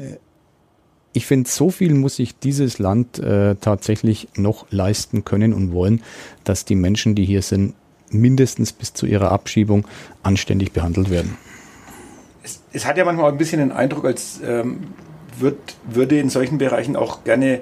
Ich 1.14 1.28
finde, 1.28 1.48
so 1.48 1.70
viel 1.70 1.94
muss 1.94 2.16
sich 2.16 2.40
dieses 2.40 2.80
Land 2.80 3.20
äh, 3.20 3.56
tatsächlich 3.56 4.30
noch 4.36 4.66
leisten 4.72 5.26
können 5.26 5.54
und 5.54 5.74
wollen, 5.74 6.02
dass 6.44 6.66
die 6.66 6.76
Menschen, 6.76 7.14
die 7.14 7.26
hier 7.26 7.44
sind, 7.44 7.76
mindestens 8.14 8.74
bis 8.74 8.94
zu 8.94 9.06
ihrer 9.06 9.32
Abschiebung 9.32 9.88
anständig 10.24 10.72
behandelt 10.72 11.10
werden. 11.10 11.38
Es, 12.44 12.62
es 12.74 12.86
hat 12.86 12.98
ja 12.98 13.06
manchmal 13.06 13.28
auch 13.28 13.32
ein 13.32 13.38
bisschen 13.38 13.60
den 13.60 13.72
Eindruck, 13.72 14.06
als 14.06 14.40
ähm, 14.46 14.88
wird, 15.40 15.58
würde 15.90 16.20
in 16.20 16.30
solchen 16.30 16.58
Bereichen 16.58 16.96
auch 16.96 17.24
gerne 17.24 17.62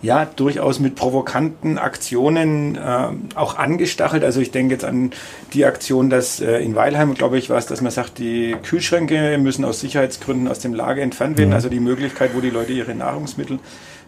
ja, 0.00 0.24
durchaus 0.24 0.78
mit 0.78 0.94
provokanten 0.94 1.76
Aktionen 1.76 2.76
äh, 2.76 3.08
auch 3.34 3.58
angestachelt. 3.58 4.22
Also 4.22 4.40
ich 4.40 4.52
denke 4.52 4.74
jetzt 4.74 4.84
an 4.84 5.10
die 5.52 5.64
Aktion, 5.64 6.08
dass 6.08 6.40
äh, 6.40 6.58
in 6.58 6.76
Weilheim, 6.76 7.14
glaube 7.14 7.36
ich, 7.36 7.50
war 7.50 7.58
es, 7.58 7.66
dass 7.66 7.80
man 7.80 7.90
sagt, 7.90 8.18
die 8.18 8.54
Kühlschränke 8.62 9.38
müssen 9.38 9.64
aus 9.64 9.80
Sicherheitsgründen 9.80 10.46
aus 10.46 10.60
dem 10.60 10.72
Lager 10.72 11.02
entfernt 11.02 11.36
werden. 11.36 11.50
Ja. 11.50 11.56
Also 11.56 11.68
die 11.68 11.80
Möglichkeit, 11.80 12.30
wo 12.34 12.40
die 12.40 12.50
Leute 12.50 12.72
ihre 12.72 12.94
Nahrungsmittel 12.94 13.56
äh, 13.56 13.58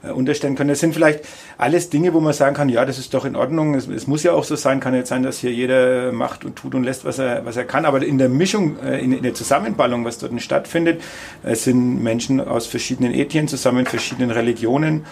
unterstellen 0.08 0.56
können. 0.56 0.70
Das 0.70 0.80
sind 0.80 0.94
vielleicht 0.94 1.20
alles 1.58 1.90
Dinge, 1.90 2.14
wo 2.14 2.20
man 2.20 2.32
sagen 2.32 2.56
kann, 2.56 2.68
ja, 2.68 2.84
das 2.84 2.98
ist 2.98 3.12
doch 3.12 3.24
in 3.24 3.36
Ordnung. 3.36 3.74
Es, 3.74 3.86
es, 3.86 4.06
muss 4.06 4.22
ja 4.22 4.32
auch 4.32 4.44
so 4.44 4.56
sein, 4.56 4.80
kann 4.80 4.94
jetzt 4.94 5.10
sein, 5.10 5.22
dass 5.22 5.38
hier 5.38 5.52
jeder 5.52 6.10
macht 6.12 6.44
und 6.44 6.56
tut 6.56 6.74
und 6.74 6.84
lässt, 6.84 7.04
was 7.04 7.18
er, 7.18 7.44
was 7.44 7.56
er 7.56 7.64
kann. 7.64 7.84
Aber 7.84 8.02
in 8.02 8.16
der 8.16 8.30
Mischung, 8.30 8.78
äh, 8.82 8.98
in, 8.98 9.12
in 9.12 9.22
der 9.22 9.34
Zusammenballung, 9.34 10.04
was 10.04 10.18
dort 10.18 10.40
stattfindet, 10.40 11.02
es 11.42 11.64
sind 11.64 12.02
Menschen 12.02 12.40
aus 12.40 12.66
verschiedenen 12.66 13.12
Ethien 13.12 13.46
zusammen, 13.46 13.84
verschiedenen 13.84 14.30
Religionen, 14.30 15.04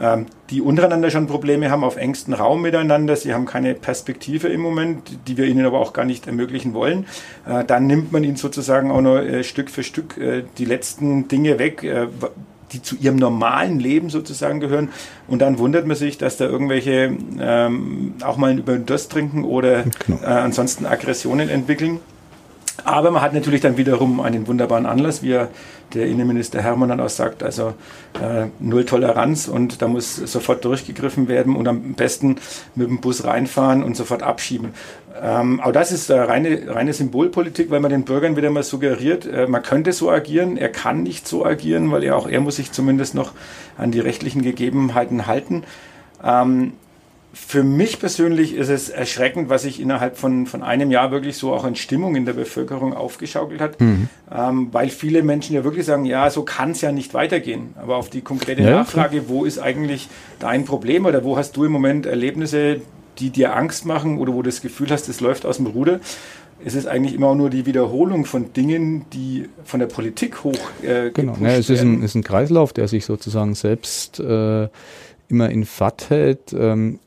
ähm, 0.00 0.26
die 0.50 0.60
untereinander 0.60 1.10
schon 1.10 1.26
Probleme 1.26 1.70
haben 1.70 1.84
auf 1.84 1.96
engstem 1.96 2.34
Raum 2.34 2.62
miteinander. 2.62 3.14
Sie 3.14 3.32
haben 3.32 3.44
keine 3.44 3.74
Perspektive 3.74 4.48
im 4.48 4.60
Moment, 4.60 5.18
die 5.28 5.36
wir 5.36 5.44
ihnen 5.44 5.66
aber 5.66 5.78
auch 5.78 5.92
gar 5.92 6.04
nicht 6.04 6.26
ermöglichen 6.26 6.74
wollen. 6.74 7.06
Äh, 7.46 7.64
dann 7.64 7.86
nimmt 7.86 8.10
man 8.10 8.24
ihnen 8.24 8.36
sozusagen 8.36 8.90
auch 8.90 9.02
noch 9.02 9.22
Stück 9.42 9.70
für 9.70 9.82
Stück 9.82 10.18
die 10.58 10.64
letzten 10.64 11.28
Dinge 11.28 11.58
weg, 11.58 11.84
die 12.72 12.82
zu 12.82 12.96
ihrem 12.96 13.16
normalen 13.16 13.78
Leben 13.78 14.10
sozusagen 14.10 14.60
gehören. 14.60 14.90
Und 15.28 15.40
dann 15.40 15.58
wundert 15.58 15.86
man 15.86 15.96
sich, 15.96 16.18
dass 16.18 16.36
da 16.36 16.46
irgendwelche 16.46 17.16
ähm, 17.40 18.14
auch 18.24 18.36
mal 18.36 18.58
über 18.58 18.72
den 18.74 18.86
Durst 18.86 19.12
trinken 19.12 19.44
oder 19.44 19.84
genau. 20.06 20.22
äh, 20.22 20.26
ansonsten 20.26 20.86
Aggressionen 20.86 21.48
entwickeln. 21.48 22.00
Aber 22.84 23.10
man 23.10 23.22
hat 23.22 23.34
natürlich 23.34 23.60
dann 23.60 23.76
wiederum 23.76 24.20
einen 24.20 24.46
wunderbaren 24.48 24.86
Anlass, 24.86 25.22
wie 25.22 25.38
der 25.94 26.06
Innenminister 26.06 26.62
Hermann 26.62 26.88
dann 26.88 27.00
auch 27.00 27.08
sagt, 27.08 27.42
also 27.42 27.74
äh, 28.20 28.46
null 28.58 28.84
Toleranz 28.84 29.48
und 29.48 29.82
da 29.82 29.88
muss 29.88 30.16
sofort 30.16 30.64
durchgegriffen 30.64 31.28
werden 31.28 31.56
und 31.56 31.68
am 31.68 31.94
besten 31.94 32.36
mit 32.74 32.88
dem 32.88 33.00
Bus 33.00 33.24
reinfahren 33.24 33.82
und 33.82 33.96
sofort 33.96 34.22
abschieben. 34.22 34.70
Ähm, 35.20 35.60
aber 35.60 35.72
das 35.72 35.92
ist 35.92 36.10
äh, 36.10 36.18
reine, 36.18 36.74
reine 36.74 36.92
Symbolpolitik, 36.92 37.70
weil 37.70 37.80
man 37.80 37.90
den 37.90 38.04
Bürgern 38.04 38.36
wieder 38.36 38.50
mal 38.50 38.62
suggeriert, 38.62 39.26
äh, 39.26 39.46
man 39.46 39.62
könnte 39.62 39.92
so 39.92 40.10
agieren, 40.10 40.56
er 40.56 40.70
kann 40.70 41.02
nicht 41.02 41.28
so 41.28 41.44
agieren, 41.44 41.90
weil 41.92 42.02
er 42.02 42.16
auch 42.16 42.28
er 42.28 42.40
muss 42.40 42.56
sich 42.56 42.72
zumindest 42.72 43.14
noch 43.14 43.32
an 43.76 43.90
die 43.90 44.00
rechtlichen 44.00 44.42
Gegebenheiten 44.42 45.26
halten. 45.26 45.64
Ähm, 46.24 46.72
für 47.34 47.64
mich 47.64 47.98
persönlich 47.98 48.54
ist 48.54 48.68
es 48.68 48.90
erschreckend, 48.90 49.48
was 49.48 49.62
sich 49.62 49.80
innerhalb 49.80 50.18
von, 50.18 50.46
von 50.46 50.62
einem 50.62 50.90
Jahr 50.90 51.10
wirklich 51.10 51.38
so 51.38 51.54
auch 51.54 51.64
in 51.64 51.76
Stimmung 51.76 52.14
in 52.14 52.26
der 52.26 52.34
Bevölkerung 52.34 52.92
aufgeschaukelt 52.92 53.60
hat, 53.60 53.80
mhm. 53.80 54.08
ähm, 54.30 54.68
weil 54.72 54.90
viele 54.90 55.22
Menschen 55.22 55.54
ja 55.54 55.64
wirklich 55.64 55.86
sagen, 55.86 56.04
ja, 56.04 56.28
so 56.28 56.42
kann 56.42 56.72
es 56.72 56.82
ja 56.82 56.92
nicht 56.92 57.14
weitergehen. 57.14 57.74
Aber 57.76 57.96
auf 57.96 58.10
die 58.10 58.20
konkrete 58.20 58.62
ja, 58.62 58.70
Nachfrage, 58.70 59.20
klar. 59.20 59.28
wo 59.28 59.44
ist 59.46 59.58
eigentlich 59.58 60.08
dein 60.40 60.66
Problem 60.66 61.06
oder 61.06 61.24
wo 61.24 61.38
hast 61.38 61.56
du 61.56 61.64
im 61.64 61.72
Moment 61.72 62.04
Erlebnisse, 62.04 62.82
die 63.18 63.30
dir 63.30 63.56
Angst 63.56 63.86
machen 63.86 64.18
oder 64.18 64.34
wo 64.34 64.42
du 64.42 64.50
das 64.50 64.60
Gefühl 64.60 64.90
hast, 64.90 65.08
es 65.08 65.20
läuft 65.20 65.46
aus 65.46 65.56
dem 65.56 65.66
Ruder, 65.66 66.00
ist 66.64 66.76
es 66.76 66.86
eigentlich 66.86 67.14
immer 67.14 67.34
nur 67.34 67.48
die 67.48 67.64
Wiederholung 67.64 68.26
von 68.26 68.52
Dingen, 68.52 69.06
die 69.12 69.48
von 69.64 69.80
der 69.80 69.86
Politik 69.86 70.44
hoch. 70.44 70.58
Äh, 70.82 71.10
genau, 71.12 71.36
ja, 71.40 71.48
es 71.48 71.70
ist 71.70 71.80
ein, 71.80 72.02
ist 72.02 72.14
ein, 72.14 72.22
Kreislauf, 72.22 72.74
der 72.74 72.88
sich 72.88 73.04
sozusagen 73.06 73.54
selbst 73.54 74.20
äh, 74.20 74.68
immer 75.28 75.50
in 75.50 75.64
Fahrt 75.64 76.10
hält. 76.10 76.52
Ähm, 76.52 76.98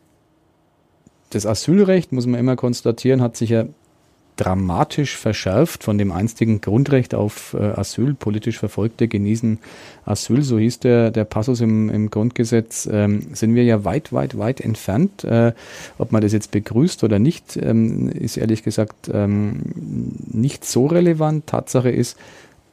das 1.35 1.45
Asylrecht, 1.45 2.11
muss 2.11 2.25
man 2.25 2.39
immer 2.39 2.55
konstatieren, 2.55 3.21
hat 3.21 3.35
sich 3.35 3.49
ja 3.49 3.65
dramatisch 4.37 5.15
verschärft 5.15 5.83
von 5.83 5.97
dem 5.97 6.11
einstigen 6.11 6.59
Grundrecht 6.59 7.15
auf 7.15 7.55
äh, 7.57 7.63
Asyl. 7.63 8.13
Politisch 8.13 8.59
Verfolgte 8.59 9.07
genießen 9.07 9.59
Asyl, 10.05 10.41
so 10.41 10.59
hieß 10.59 10.79
der, 10.79 11.11
der 11.11 11.23
Passus 11.23 11.61
im, 11.61 11.89
im 11.89 12.09
Grundgesetz, 12.09 12.87
ähm, 12.91 13.27
sind 13.33 13.55
wir 13.55 13.63
ja 13.63 13.85
weit, 13.85 14.11
weit, 14.11 14.37
weit 14.37 14.59
entfernt. 14.59 15.23
Äh, 15.23 15.53
ob 15.97 16.11
man 16.11 16.21
das 16.21 16.33
jetzt 16.33 16.51
begrüßt 16.51 17.03
oder 17.03 17.19
nicht, 17.19 17.57
ähm, 17.61 18.09
ist 18.09 18.37
ehrlich 18.37 18.63
gesagt 18.63 19.09
ähm, 19.13 19.61
nicht 20.31 20.65
so 20.65 20.85
relevant. 20.85 21.47
Tatsache 21.47 21.89
ist, 21.89 22.17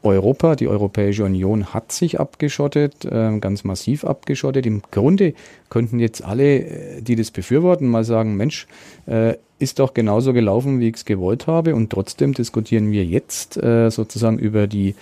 Europa, 0.02 0.56
die 0.56 0.68
Europäische 0.68 1.24
Union 1.24 1.72
hat 1.72 1.92
sich 1.92 2.18
abgeschottet, 2.18 3.04
äh, 3.04 3.38
ganz 3.38 3.64
massiv 3.64 4.04
abgeschottet. 4.04 4.66
Im 4.66 4.82
Grunde 4.90 5.34
könnten 5.70 6.00
jetzt 6.00 6.24
alle, 6.24 6.58
äh, 6.58 7.02
die 7.02 7.16
das 7.16 7.30
befürworten, 7.30 7.88
mal 7.88 8.04
sagen, 8.04 8.36
Mensch, 8.36 8.66
äh, 9.06 9.34
ist 9.58 9.78
doch 9.78 9.94
genauso 9.94 10.32
gelaufen, 10.32 10.80
wie 10.80 10.88
ich 10.88 10.96
es 10.96 11.04
gewollt 11.04 11.46
habe. 11.46 11.74
Und 11.74 11.90
trotzdem 11.90 12.34
diskutieren 12.34 12.90
wir 12.90 13.04
jetzt 13.04 13.56
äh, 13.56 13.90
sozusagen 13.90 14.38
über 14.38 14.66
die 14.66 14.96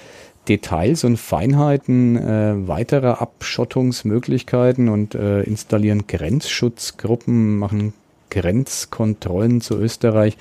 Details 0.49 1.05
und 1.05 1.19
Feinheiten 1.19 2.67
weiterer 2.67 3.21
Abschottungsmöglichkeiten 3.21 4.89
und 4.89 5.15
installieren 5.15 6.07
Grenzschutzgruppen, 6.07 7.59
machen 7.59 7.93
Grenzkontrollen 8.31 9.61
zu 9.61 9.77
Österreich 9.77 10.39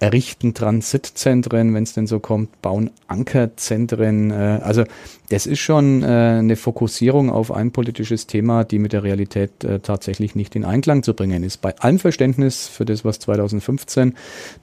errichten 0.00 0.54
Transitzentren, 0.54 1.74
wenn 1.74 1.82
es 1.82 1.92
denn 1.92 2.06
so 2.06 2.20
kommt, 2.20 2.62
bauen 2.62 2.90
Ankerzentren. 3.08 4.30
Äh, 4.30 4.60
also 4.62 4.84
das 5.28 5.46
ist 5.46 5.58
schon 5.58 6.02
äh, 6.02 6.06
eine 6.06 6.56
Fokussierung 6.56 7.30
auf 7.30 7.52
ein 7.52 7.72
politisches 7.72 8.26
Thema, 8.26 8.64
die 8.64 8.78
mit 8.78 8.92
der 8.92 9.02
Realität 9.02 9.64
äh, 9.64 9.80
tatsächlich 9.80 10.34
nicht 10.34 10.54
in 10.56 10.64
Einklang 10.64 11.02
zu 11.02 11.14
bringen 11.14 11.42
ist. 11.42 11.58
Bei 11.58 11.76
allem 11.78 11.98
Verständnis 11.98 12.68
für 12.68 12.84
das, 12.84 13.04
was 13.04 13.18
2015 13.18 14.14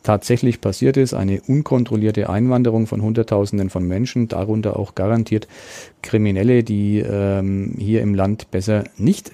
tatsächlich 0.04 0.62
passiert 0.62 0.98
ist, 0.98 1.14
eine 1.14 1.42
unkontrollierte 1.42 2.30
Einwanderung 2.30 2.88
von 2.88 3.02
Hunderttausenden 3.02 3.70
von 3.70 3.86
Menschen, 3.88 4.28
darunter 4.28 4.80
auch 4.80 4.96
garantiert 4.96 5.48
Kriminelle, 6.02 6.64
die 6.64 7.00
ähm, 7.00 7.76
hier 7.78 8.02
im 8.02 8.16
Land 8.16 8.52
besser 8.52 8.86
nicht 8.98 9.32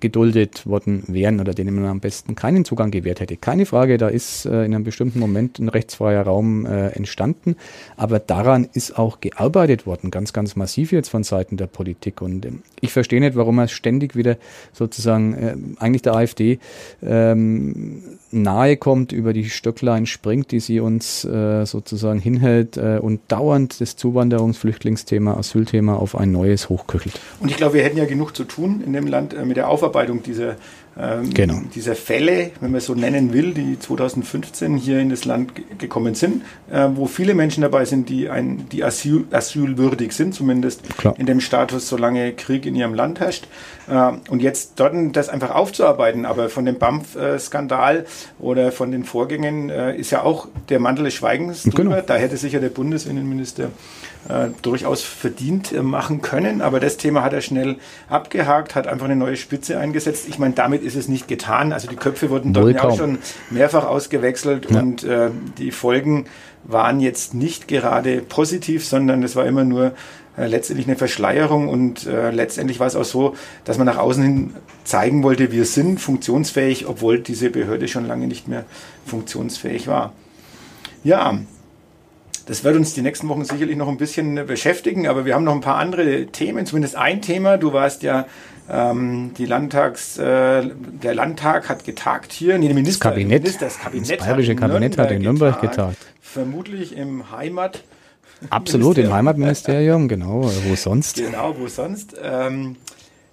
geduldet 0.00 0.66
worden 0.66 1.04
wären 1.06 1.40
oder 1.40 1.54
denen 1.54 1.74
man 1.74 1.84
am 1.86 2.00
besten 2.00 2.34
keinen 2.34 2.64
Zugang 2.64 2.90
gewährt 2.90 3.20
hätte. 3.20 3.36
Keine 3.36 3.66
Frage, 3.66 3.98
da 3.98 4.08
ist 4.08 4.46
äh, 4.46 4.64
in 4.64 4.74
einem 4.74 4.84
bestimmten 4.84 5.18
Moment 5.18 5.58
ein 5.58 5.68
rechtsfreier 5.68 6.22
Raum 6.22 6.66
äh, 6.66 6.88
entstanden, 6.88 7.56
aber 7.96 8.18
daran 8.18 8.68
ist 8.72 8.98
auch 8.98 9.20
gearbeitet 9.20 9.86
worden, 9.86 10.10
ganz, 10.10 10.32
ganz 10.32 10.56
massiv 10.56 10.92
jetzt 10.92 11.08
von 11.08 11.22
Seiten 11.22 11.56
der 11.56 11.66
Politik. 11.66 12.22
Und 12.22 12.46
ähm, 12.46 12.62
ich 12.80 12.92
verstehe 12.92 13.20
nicht, 13.20 13.36
warum 13.36 13.58
er 13.58 13.68
ständig 13.68 14.16
wieder 14.16 14.36
sozusagen 14.72 15.34
äh, 15.34 15.56
eigentlich 15.78 16.02
der 16.02 16.14
AfD 16.14 16.58
ähm, 17.02 18.02
nahe 18.30 18.76
kommt, 18.76 19.12
über 19.12 19.32
die 19.32 19.50
Stöcklein 19.50 20.06
springt, 20.06 20.50
die 20.52 20.60
sie 20.60 20.80
uns 20.80 21.24
äh, 21.24 21.64
sozusagen 21.66 22.20
hinhält 22.20 22.76
äh, 22.76 22.98
und 23.00 23.20
dauernd 23.28 23.80
das 23.80 23.96
Zuwanderungs-, 23.96 24.56
Flüchtlingsthema, 24.56 25.34
Asylthema 25.34 25.96
auf 25.96 26.16
ein 26.16 26.32
neues 26.32 26.68
hochköchelt. 26.68 27.20
Und 27.40 27.50
ich 27.50 27.56
glaube, 27.56 27.74
wir 27.74 27.84
hätten 27.84 27.98
ja 27.98 28.06
genug 28.06 28.36
zu 28.36 28.44
tun 28.44 28.82
in 28.84 28.92
dem 28.92 29.06
Land 29.06 29.34
äh, 29.34 29.44
mit 29.44 29.56
der 29.56 29.68
Aufarbeitung 29.68 29.89
dieser 30.24 30.56
ähm, 30.98 31.32
genau. 31.32 31.60
dieser 31.74 31.94
Fälle, 31.94 32.50
wenn 32.60 32.72
man 32.72 32.80
so 32.80 32.94
nennen 32.94 33.32
will, 33.32 33.54
die 33.54 33.78
2015 33.78 34.76
hier 34.76 34.98
in 34.98 35.08
das 35.08 35.24
Land 35.24 35.52
gekommen 35.78 36.14
sind, 36.14 36.42
äh, 36.70 36.88
wo 36.94 37.06
viele 37.06 37.34
Menschen 37.34 37.62
dabei 37.62 37.84
sind, 37.84 38.08
die, 38.08 38.28
ein, 38.28 38.68
die 38.70 38.82
Asyl, 38.82 39.24
asylwürdig 39.30 40.12
sind, 40.12 40.34
zumindest 40.34 40.82
Klar. 40.98 41.14
in 41.16 41.26
dem 41.26 41.40
Status, 41.40 41.88
solange 41.88 42.32
Krieg 42.32 42.66
in 42.66 42.74
ihrem 42.74 42.94
Land 42.94 43.20
herrscht. 43.20 43.46
Äh, 43.88 44.12
und 44.28 44.42
jetzt 44.42 44.72
dort 44.76 44.94
das 45.14 45.28
einfach 45.28 45.54
aufzuarbeiten, 45.54 46.26
aber 46.26 46.48
von 46.48 46.64
dem 46.64 46.78
BAMF-Skandal 46.78 48.04
oder 48.40 48.72
von 48.72 48.90
den 48.90 49.04
Vorgängen 49.04 49.70
äh, 49.70 49.96
ist 49.96 50.10
ja 50.10 50.22
auch 50.22 50.48
der 50.68 50.80
Mantel 50.80 51.04
des 51.04 51.14
Schweigens 51.14 51.62
drüber. 51.62 51.94
Genau. 51.94 52.00
Da 52.04 52.16
hätte 52.16 52.36
sich 52.36 52.52
ja 52.52 52.60
der 52.60 52.70
Bundesinnenminister 52.70 53.70
äh, 54.28 54.48
durchaus 54.62 55.02
verdient 55.02 55.72
äh, 55.72 55.82
machen 55.82 56.20
können. 56.20 56.60
Aber 56.60 56.80
das 56.80 56.96
Thema 56.96 57.22
hat 57.22 57.32
er 57.32 57.40
schnell 57.40 57.76
abgehakt, 58.08 58.74
hat 58.74 58.86
einfach 58.86 59.06
eine 59.06 59.16
neue 59.16 59.36
Spitze 59.36 59.78
eingesetzt. 59.78 60.26
Ich 60.28 60.38
meine, 60.38 60.54
damit 60.54 60.82
ist 60.82 60.96
es 60.96 61.08
nicht 61.08 61.28
getan. 61.28 61.72
Also 61.72 61.88
die 61.88 61.96
Köpfe 61.96 62.30
wurden 62.30 62.52
dort 62.52 62.74
ja 62.74 62.84
auch 62.84 62.96
schon 62.96 63.18
mehrfach 63.50 63.86
ausgewechselt 63.86 64.70
ja. 64.70 64.80
und 64.80 65.04
äh, 65.04 65.30
die 65.58 65.70
Folgen 65.70 66.26
waren 66.64 67.00
jetzt 67.00 67.34
nicht 67.34 67.68
gerade 67.68 68.20
positiv, 68.20 68.86
sondern 68.86 69.22
es 69.22 69.36
war 69.36 69.46
immer 69.46 69.64
nur 69.64 69.92
äh, 70.36 70.46
letztendlich 70.46 70.86
eine 70.86 70.96
Verschleierung 70.96 71.68
und 71.68 72.06
äh, 72.06 72.30
letztendlich 72.30 72.80
war 72.80 72.86
es 72.86 72.96
auch 72.96 73.04
so, 73.04 73.34
dass 73.64 73.78
man 73.78 73.86
nach 73.86 73.98
außen 73.98 74.22
hin 74.22 74.54
zeigen 74.84 75.22
wollte, 75.22 75.52
wir 75.52 75.64
sind 75.64 76.00
funktionsfähig, 76.00 76.86
obwohl 76.86 77.20
diese 77.20 77.50
Behörde 77.50 77.88
schon 77.88 78.06
lange 78.06 78.26
nicht 78.26 78.48
mehr 78.48 78.64
funktionsfähig 79.06 79.86
war. 79.86 80.12
Ja, 81.02 81.38
das 82.50 82.64
wird 82.64 82.74
uns 82.74 82.94
die 82.94 83.02
nächsten 83.02 83.28
Wochen 83.28 83.44
sicherlich 83.44 83.76
noch 83.76 83.86
ein 83.86 83.96
bisschen 83.96 84.34
beschäftigen, 84.44 85.06
aber 85.06 85.24
wir 85.24 85.36
haben 85.36 85.44
noch 85.44 85.54
ein 85.54 85.60
paar 85.60 85.76
andere 85.76 86.26
Themen, 86.26 86.66
zumindest 86.66 86.96
ein 86.96 87.22
Thema. 87.22 87.58
Du 87.58 87.72
warst 87.72 88.02
ja 88.02 88.26
ähm, 88.68 89.32
die 89.38 89.46
Landtags, 89.46 90.18
äh, 90.18 90.68
der 91.00 91.14
Landtag 91.14 91.68
hat 91.68 91.84
getagt 91.84 92.32
hier, 92.32 92.58
nee, 92.58 92.74
Minister, 92.74 93.10
das 93.10 93.14
Kabinett, 93.14 93.44
Minister, 93.44 93.66
das, 93.66 93.78
Kabinett 93.78 94.18
das 94.18 94.26
bayerische 94.26 94.56
Kabinett 94.56 94.98
hat 94.98 95.12
in 95.12 95.22
Nürnberg 95.22 95.60
getagt. 95.60 95.76
getagt. 95.76 96.06
Vermutlich 96.20 96.96
im 96.96 97.30
Heimat. 97.30 97.84
Absolut, 98.48 98.98
im 98.98 99.12
Heimatministerium, 99.12 100.08
genau. 100.08 100.50
Wo 100.64 100.74
sonst? 100.74 101.18
Genau, 101.18 101.54
wo 101.56 101.68
sonst. 101.68 102.16
Ähm, 102.20 102.74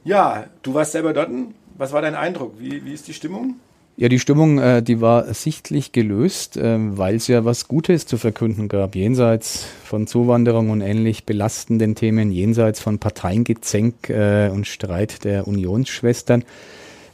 ja, 0.03 0.45
du 0.61 0.75
warst 0.75 0.91
selber 0.91 1.13
dort. 1.13 1.31
Was 1.75 1.91
war 1.91 2.03
dein 2.03 2.13
Eindruck? 2.13 2.59
Wie, 2.59 2.85
wie 2.85 2.93
ist 2.93 3.07
die 3.07 3.15
Stimmung? 3.15 3.55
Ja, 3.99 4.09
die 4.09 4.19
Stimmung, 4.19 4.59
äh, 4.59 4.83
die 4.83 5.01
war 5.01 5.33
sichtlich 5.33 5.91
gelöst, 5.91 6.55
äh, 6.55 6.77
weil 6.77 7.15
es 7.15 7.27
ja 7.27 7.45
was 7.45 7.67
Gutes 7.67 8.05
zu 8.05 8.19
verkünden 8.19 8.67
gab, 8.67 8.95
jenseits 8.95 9.65
von 9.83 10.05
Zuwanderung 10.05 10.69
und 10.69 10.81
ähnlich 10.81 11.25
belastenden 11.25 11.95
Themen, 11.95 12.31
jenseits 12.31 12.79
von 12.79 12.99
Parteiengezänk 12.99 14.11
äh, 14.11 14.49
und 14.53 14.67
Streit 14.67 15.23
der 15.23 15.47
Unionsschwestern. 15.47 16.43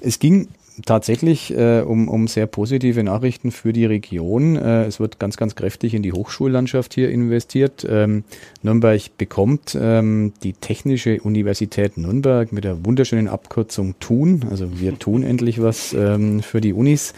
Es 0.01 0.19
ging 0.19 0.49
tatsächlich 0.85 1.55
äh, 1.55 1.81
um, 1.81 2.07
um 2.07 2.27
sehr 2.27 2.47
positive 2.47 3.03
Nachrichten 3.03 3.51
für 3.51 3.73
die 3.73 3.85
Region. 3.85 4.55
Äh, 4.55 4.85
es 4.85 4.99
wird 4.99 5.19
ganz, 5.19 5.37
ganz 5.37 5.55
kräftig 5.55 5.93
in 5.93 6.03
die 6.03 6.13
Hochschullandschaft 6.13 6.93
hier 6.93 7.09
investiert. 7.09 7.85
Ähm, 7.89 8.23
Nürnberg 8.61 9.01
bekommt 9.17 9.77
ähm, 9.79 10.33
die 10.43 10.53
Technische 10.53 11.21
Universität 11.21 11.97
Nürnberg 11.97 12.51
mit 12.51 12.63
der 12.63 12.85
wunderschönen 12.85 13.27
Abkürzung 13.27 13.95
TUN. 13.99 14.45
Also 14.49 14.79
wir 14.79 14.97
tun 14.99 15.23
endlich 15.23 15.61
was 15.61 15.93
ähm, 15.93 16.41
für 16.41 16.61
die 16.61 16.73
Unis 16.73 17.13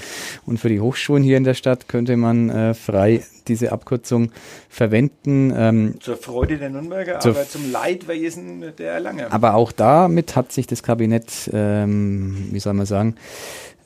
und 0.45 0.59
für 0.59 0.69
die 0.69 0.79
Hochschulen 0.79 1.23
hier 1.23 1.37
in 1.37 1.43
der 1.43 1.53
Stadt 1.53 1.87
könnte 1.87 2.17
man 2.17 2.49
äh, 2.49 2.73
frei 2.73 3.21
diese 3.47 3.71
Abkürzung 3.71 4.31
verwenden. 4.69 5.53
Ähm, 5.55 5.95
zur 5.99 6.17
Freude 6.17 6.58
der 6.58 6.69
Nürnberger, 6.69 7.23
aber 7.23 7.47
zum 7.47 7.71
Leidwesen 7.71 8.73
der 8.77 8.93
Erlanger. 8.93 9.31
Aber 9.31 9.55
auch 9.55 9.71
damit 9.71 10.36
hat 10.36 10.51
sich 10.51 10.67
das 10.67 10.84
Kabinett, 10.84 11.49
ähm, 11.53 12.49
wie 12.51 12.60
soll 12.60 12.73
man 12.73 12.86
sagen, 12.86 13.15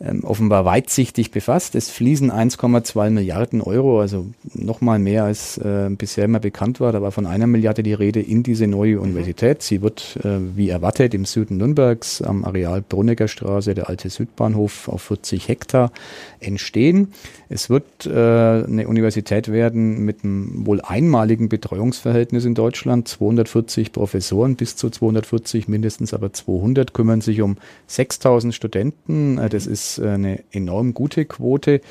ähm, 0.01 0.23
offenbar 0.23 0.63
weitsichtig 0.63 1.31
befasst. 1.31 1.75
Es 1.75 1.89
fließen 1.89 2.31
1,2 2.31 3.09
Milliarden 3.09 3.61
Euro, 3.61 3.99
also 3.99 4.27
nochmal 4.53 4.97
mehr 4.97 5.25
als 5.25 5.57
äh, 5.57 5.89
bisher 5.89 6.23
immer 6.23 6.39
bekannt 6.39 6.79
war. 6.79 6.93
Da 6.93 7.01
war 7.01 7.11
von 7.11 7.25
einer 7.25 7.47
Milliarde 7.47 7.83
die 7.83 7.93
Rede 7.93 8.21
in 8.21 8.41
diese 8.41 8.67
neue 8.67 8.95
mhm. 8.95 9.01
Universität. 9.01 9.61
Sie 9.61 9.81
wird, 9.81 10.17
äh, 10.23 10.39
wie 10.55 10.69
erwartet, 10.69 11.13
im 11.13 11.25
Süden 11.25 11.57
Nürnbergs 11.57 12.21
am 12.21 12.45
Areal 12.45 12.81
Brunnecker 12.81 13.27
Straße, 13.27 13.75
der 13.75 13.89
alte 13.89 14.09
Südbahnhof, 14.09 14.87
auf 14.87 15.01
40 15.01 15.49
Hektar 15.49 15.91
entstehen. 16.39 17.09
Es 17.49 17.69
wird 17.69 18.05
äh, 18.05 18.11
eine 18.11 18.87
Universität 18.87 19.51
werden 19.51 20.05
mit 20.05 20.23
einem 20.23 20.65
wohl 20.65 20.79
einmaligen 20.81 21.49
Betreuungsverhältnis 21.49 22.45
in 22.45 22.55
Deutschland. 22.55 23.07
240 23.07 23.91
Professoren, 23.91 24.55
bis 24.55 24.75
zu 24.77 24.89
240, 24.89 25.67
mindestens 25.67 26.13
aber 26.13 26.31
200 26.31 26.93
kümmern 26.93 27.19
sich 27.19 27.41
um 27.41 27.57
6000 27.87 28.53
Studenten. 28.53 29.39
Äh, 29.39 29.49
das 29.49 29.67
ist 29.67 29.88
ist 29.97 30.05
eine 30.05 30.39
enorm 30.51 30.93
gute 30.93 31.25
Quote. 31.25 31.81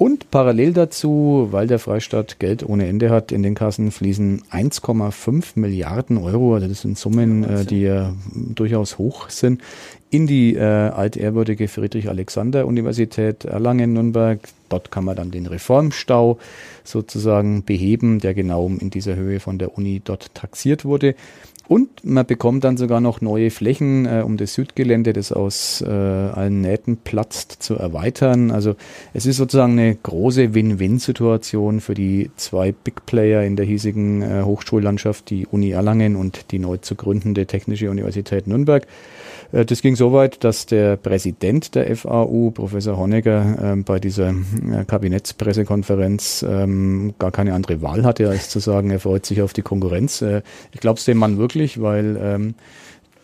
Und 0.00 0.30
parallel 0.30 0.72
dazu, 0.72 1.48
weil 1.50 1.66
der 1.66 1.78
Freistaat 1.78 2.38
Geld 2.38 2.66
ohne 2.66 2.86
Ende 2.86 3.10
hat, 3.10 3.32
in 3.32 3.42
den 3.42 3.54
Kassen 3.54 3.90
fließen 3.90 4.44
1,5 4.50 5.52
Milliarden 5.56 6.16
Euro, 6.16 6.54
also 6.54 6.68
das 6.68 6.80
sind 6.80 6.96
Summen, 6.96 7.44
äh, 7.44 7.66
die 7.66 7.82
ja 7.82 8.14
durchaus 8.34 8.96
hoch 8.96 9.28
sind, 9.28 9.60
in 10.08 10.26
die 10.26 10.54
äh, 10.54 10.62
altehrwürdige 10.62 11.68
Friedrich-Alexander-Universität 11.68 13.44
Erlangen-Nürnberg. 13.44 14.40
Dort 14.70 14.90
kann 14.90 15.04
man 15.04 15.16
dann 15.16 15.32
den 15.32 15.44
Reformstau 15.44 16.38
sozusagen 16.82 17.64
beheben, 17.64 18.20
der 18.20 18.32
genau 18.32 18.68
in 18.68 18.88
dieser 18.88 19.16
Höhe 19.16 19.38
von 19.38 19.58
der 19.58 19.76
Uni 19.76 20.00
dort 20.02 20.34
taxiert 20.34 20.86
wurde. 20.86 21.14
Und 21.70 22.04
man 22.04 22.26
bekommt 22.26 22.64
dann 22.64 22.76
sogar 22.76 23.00
noch 23.00 23.20
neue 23.20 23.52
Flächen, 23.52 24.04
äh, 24.04 24.24
um 24.26 24.36
das 24.36 24.54
Südgelände, 24.54 25.12
das 25.12 25.30
aus 25.30 25.80
äh, 25.86 25.88
allen 25.88 26.62
Nähten 26.62 26.96
platzt, 26.96 27.62
zu 27.62 27.76
erweitern. 27.76 28.50
Also 28.50 28.74
es 29.14 29.24
ist 29.24 29.36
sozusagen 29.36 29.78
eine 29.78 29.94
große 29.94 30.52
Win-Win-Situation 30.52 31.80
für 31.80 31.94
die 31.94 32.32
zwei 32.34 32.72
Big 32.72 33.06
Player 33.06 33.44
in 33.44 33.54
der 33.54 33.66
hiesigen 33.66 34.20
äh, 34.20 34.42
Hochschullandschaft, 34.42 35.30
die 35.30 35.46
Uni 35.46 35.70
Erlangen 35.70 36.16
und 36.16 36.50
die 36.50 36.58
neu 36.58 36.78
zu 36.78 36.96
gründende 36.96 37.46
Technische 37.46 37.88
Universität 37.88 38.48
Nürnberg. 38.48 38.84
Äh, 39.52 39.64
das 39.64 39.82
ging 39.82 39.96
so 39.96 40.12
weit, 40.12 40.44
dass 40.44 40.66
der 40.66 40.96
Präsident 40.96 41.74
der 41.74 41.94
FAU, 41.96 42.50
Professor 42.50 42.96
Honegger, 42.96 43.58
ähm, 43.62 43.84
bei 43.84 43.98
dieser 43.98 44.30
äh, 44.30 44.84
Kabinettspressekonferenz 44.86 46.44
ähm, 46.48 47.14
gar 47.18 47.30
keine 47.30 47.54
andere 47.54 47.82
Wahl 47.82 48.04
hatte, 48.04 48.28
als 48.28 48.48
zu 48.48 48.58
sagen, 48.58 48.90
er 48.90 49.00
freut 49.00 49.26
sich 49.26 49.42
auf 49.42 49.52
die 49.52 49.62
Konkurrenz. 49.62 50.22
Äh, 50.22 50.42
ich 50.72 50.80
glaube 50.80 50.98
es 50.98 51.04
dem 51.04 51.18
Mann 51.18 51.38
wirklich, 51.38 51.80
weil 51.80 52.18
ähm, 52.20 52.54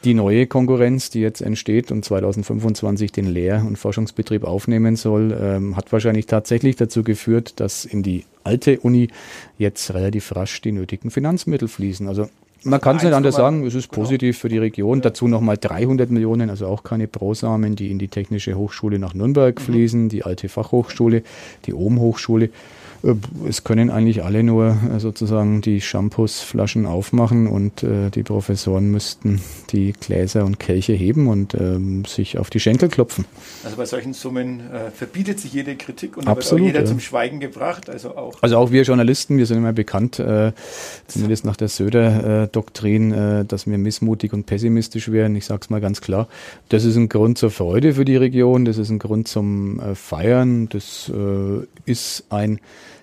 die 0.05 0.15
neue 0.15 0.47
Konkurrenz, 0.47 1.11
die 1.11 1.21
jetzt 1.21 1.41
entsteht 1.41 1.91
und 1.91 2.05
2025 2.05 3.11
den 3.11 3.27
Lehr- 3.27 3.65
und 3.67 3.77
Forschungsbetrieb 3.77 4.45
aufnehmen 4.45 4.95
soll, 4.95 5.75
hat 5.75 5.91
wahrscheinlich 5.91 6.27
tatsächlich 6.27 6.77
dazu 6.77 7.03
geführt, 7.03 7.55
dass 7.59 7.85
in 7.85 8.05
die 8.05 8.25
alte 8.45 8.79
Uni 8.79 9.09
jetzt 9.59 9.95
relativ 9.95 10.37
rasch 10.37 10.61
die 10.61 10.71
nötigen 10.71 11.11
Finanzmittel 11.11 11.67
fließen. 11.67 12.07
Also 12.07 12.29
man 12.67 12.81
kann 12.81 12.97
es 12.97 13.03
nicht 13.03 13.13
anders 13.13 13.37
sagen, 13.37 13.67
es 13.67 13.75
ist 13.75 13.91
genau. 13.91 14.03
positiv 14.03 14.39
für 14.39 14.49
die 14.49 14.59
Region. 14.59 15.01
Dazu 15.01 15.29
nochmal 15.29 15.57
300 15.57 16.11
Millionen, 16.11 16.51
also 16.51 16.67
auch 16.67 16.83
keine 16.83 17.09
Brosamen, 17.09 17.77
die 17.77 17.91
in 17.91 17.99
die 17.99 18.09
Technische 18.09 18.57
Hochschule 18.57 18.99
nach 18.99 19.15
Nürnberg 19.15 19.59
mhm. 19.59 19.63
fließen, 19.63 20.09
die 20.09 20.25
alte 20.25 20.49
Fachhochschule, 20.49 21.23
die 21.67 21.75
Ohm-Hochschule. 21.75 22.51
Äh, 23.07 23.15
es 23.49 23.65
können 23.65 23.91
eigentlich 23.91 24.25
alle 24.25 24.43
nur 24.43 24.77
äh, 24.95 25.01
sozusagen 25.01 25.61
die 25.61 25.81
Shampoosflaschen 25.81 26.87
aufmachen 26.87 27.47
und 27.47 27.83
äh, 27.83 28.11
die 28.11 28.23
Professoren 28.23 28.91
müssten 28.91 29.41
die 29.71 29.93
Gläser 29.93 30.45
und 30.45 30.59
Kelche 30.59 30.93
heben 30.93 31.29
und 31.29 31.55
ähm, 31.55 32.05
sich 32.05 32.39
auf 32.39 32.51
die 32.51 32.61
Schenkel 32.61 32.89
klopfen. 32.89 33.25
Also 33.65 33.77
bei 33.77 33.87
solchen 33.87 34.13
Summen 34.13 34.61
äh, 34.61 34.91
verbietet 34.91 35.41
sich 35.41 35.53
jede 35.53 35.77
Kritik 35.77 36.17
und 36.17 36.27
Absolut, 36.27 36.67
wird 36.67 36.75
auch 36.75 36.75
jeder 36.75 36.81
ja. 36.81 36.87
zum 36.87 37.01
Schweigen 37.01 37.41
gebracht. 37.41 37.89
Also 37.89 38.17
auch, 38.17 38.43
also 38.43 38.57
auch 38.59 38.71
wir 38.71 38.83
Journalisten, 38.83 39.39
wir 39.39 39.47
sind 39.47 39.59
immer 39.59 39.73
bekannt, 39.73 40.19
äh, 40.19 40.53
zumindest 41.07 41.45
nach 41.45 41.57
der 41.57 41.69
Söder-Doktrin, 41.69 43.13
äh, 43.13 43.45
dass 43.45 43.67
wir 43.67 43.79
missmutig 43.79 44.33
und 44.33 44.47
pessimistisch 44.47 45.11
wären. 45.11 45.37
Ich 45.37 45.47
sage 45.47 45.61
es 45.63 45.71
mal 45.71 45.81
ganz 45.81 46.01
klar. 46.01 46.29
Das 46.69 46.85
ist 46.85 46.97
ein 46.97 47.09
Grund 47.09 47.39
zur 47.39 47.51
Freude 47.51 47.95
für 47.95 48.05
die 48.05 48.17
Region, 48.17 48.65
das 48.65 48.79
ist 48.79 48.91
ein 48.91 48.99
Grund 48.99 49.29
zum 49.29 49.81
Feiern, 49.95 50.69
das 50.69 51.11
ist 51.85 52.25
ein 52.31 52.61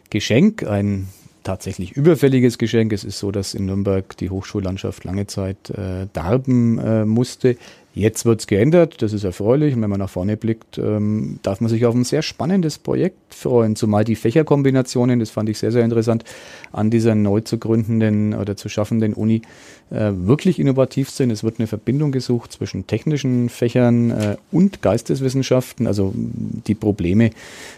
Geschenk, 0.09 0.63
ein 0.63 1.07
tatsächlich 1.43 1.91
überfälliges 1.91 2.57
Geschenk. 2.57 2.93
Es 2.93 3.03
ist 3.03 3.19
so, 3.19 3.31
dass 3.31 3.53
in 3.53 3.65
Nürnberg 3.65 4.15
die 4.17 4.29
Hochschullandschaft 4.29 5.03
lange 5.03 5.27
Zeit 5.27 5.69
äh, 5.69 6.07
darben 6.13 6.79
äh, 6.79 7.05
musste. 7.05 7.57
Jetzt 7.95 8.25
wird 8.25 8.39
es 8.39 8.47
geändert, 8.47 9.03
das 9.03 9.13
ist 9.13 9.23
erfreulich. 9.23 9.75
Und 9.75 9.81
wenn 9.83 9.89
man 9.89 9.99
nach 9.99 10.09
vorne 10.09 10.35
blickt, 10.35 10.79
ähm, 10.79 11.39
darf 11.43 11.61
man 11.61 11.69
sich 11.69 11.85
auf 11.85 11.93
ein 11.93 12.03
sehr 12.03 12.23
spannendes 12.23 12.79
Projekt 12.79 13.35
freuen. 13.35 13.75
Zumal 13.75 14.03
die 14.03 14.15
Fächerkombinationen, 14.15 15.19
das 15.19 15.29
fand 15.29 15.49
ich 15.49 15.59
sehr, 15.59 15.71
sehr 15.71 15.83
interessant, 15.83 16.23
an 16.71 16.89
dieser 16.89 17.13
neu 17.13 17.41
zu 17.41 17.59
gründenden 17.59 18.33
oder 18.33 18.57
zu 18.57 18.67
schaffenden 18.67 19.13
Uni 19.13 19.43
äh, 19.91 20.11
wirklich 20.15 20.59
innovativ 20.59 21.11
sind. 21.11 21.29
Es 21.29 21.43
wird 21.43 21.59
eine 21.59 21.67
Verbindung 21.67 22.11
gesucht 22.11 22.51
zwischen 22.51 22.87
technischen 22.87 23.49
Fächern 23.49 24.09
äh, 24.09 24.37
und 24.51 24.81
Geisteswissenschaften. 24.81 25.85
Also 25.85 26.13
die 26.15 26.73
Probleme 26.73 27.29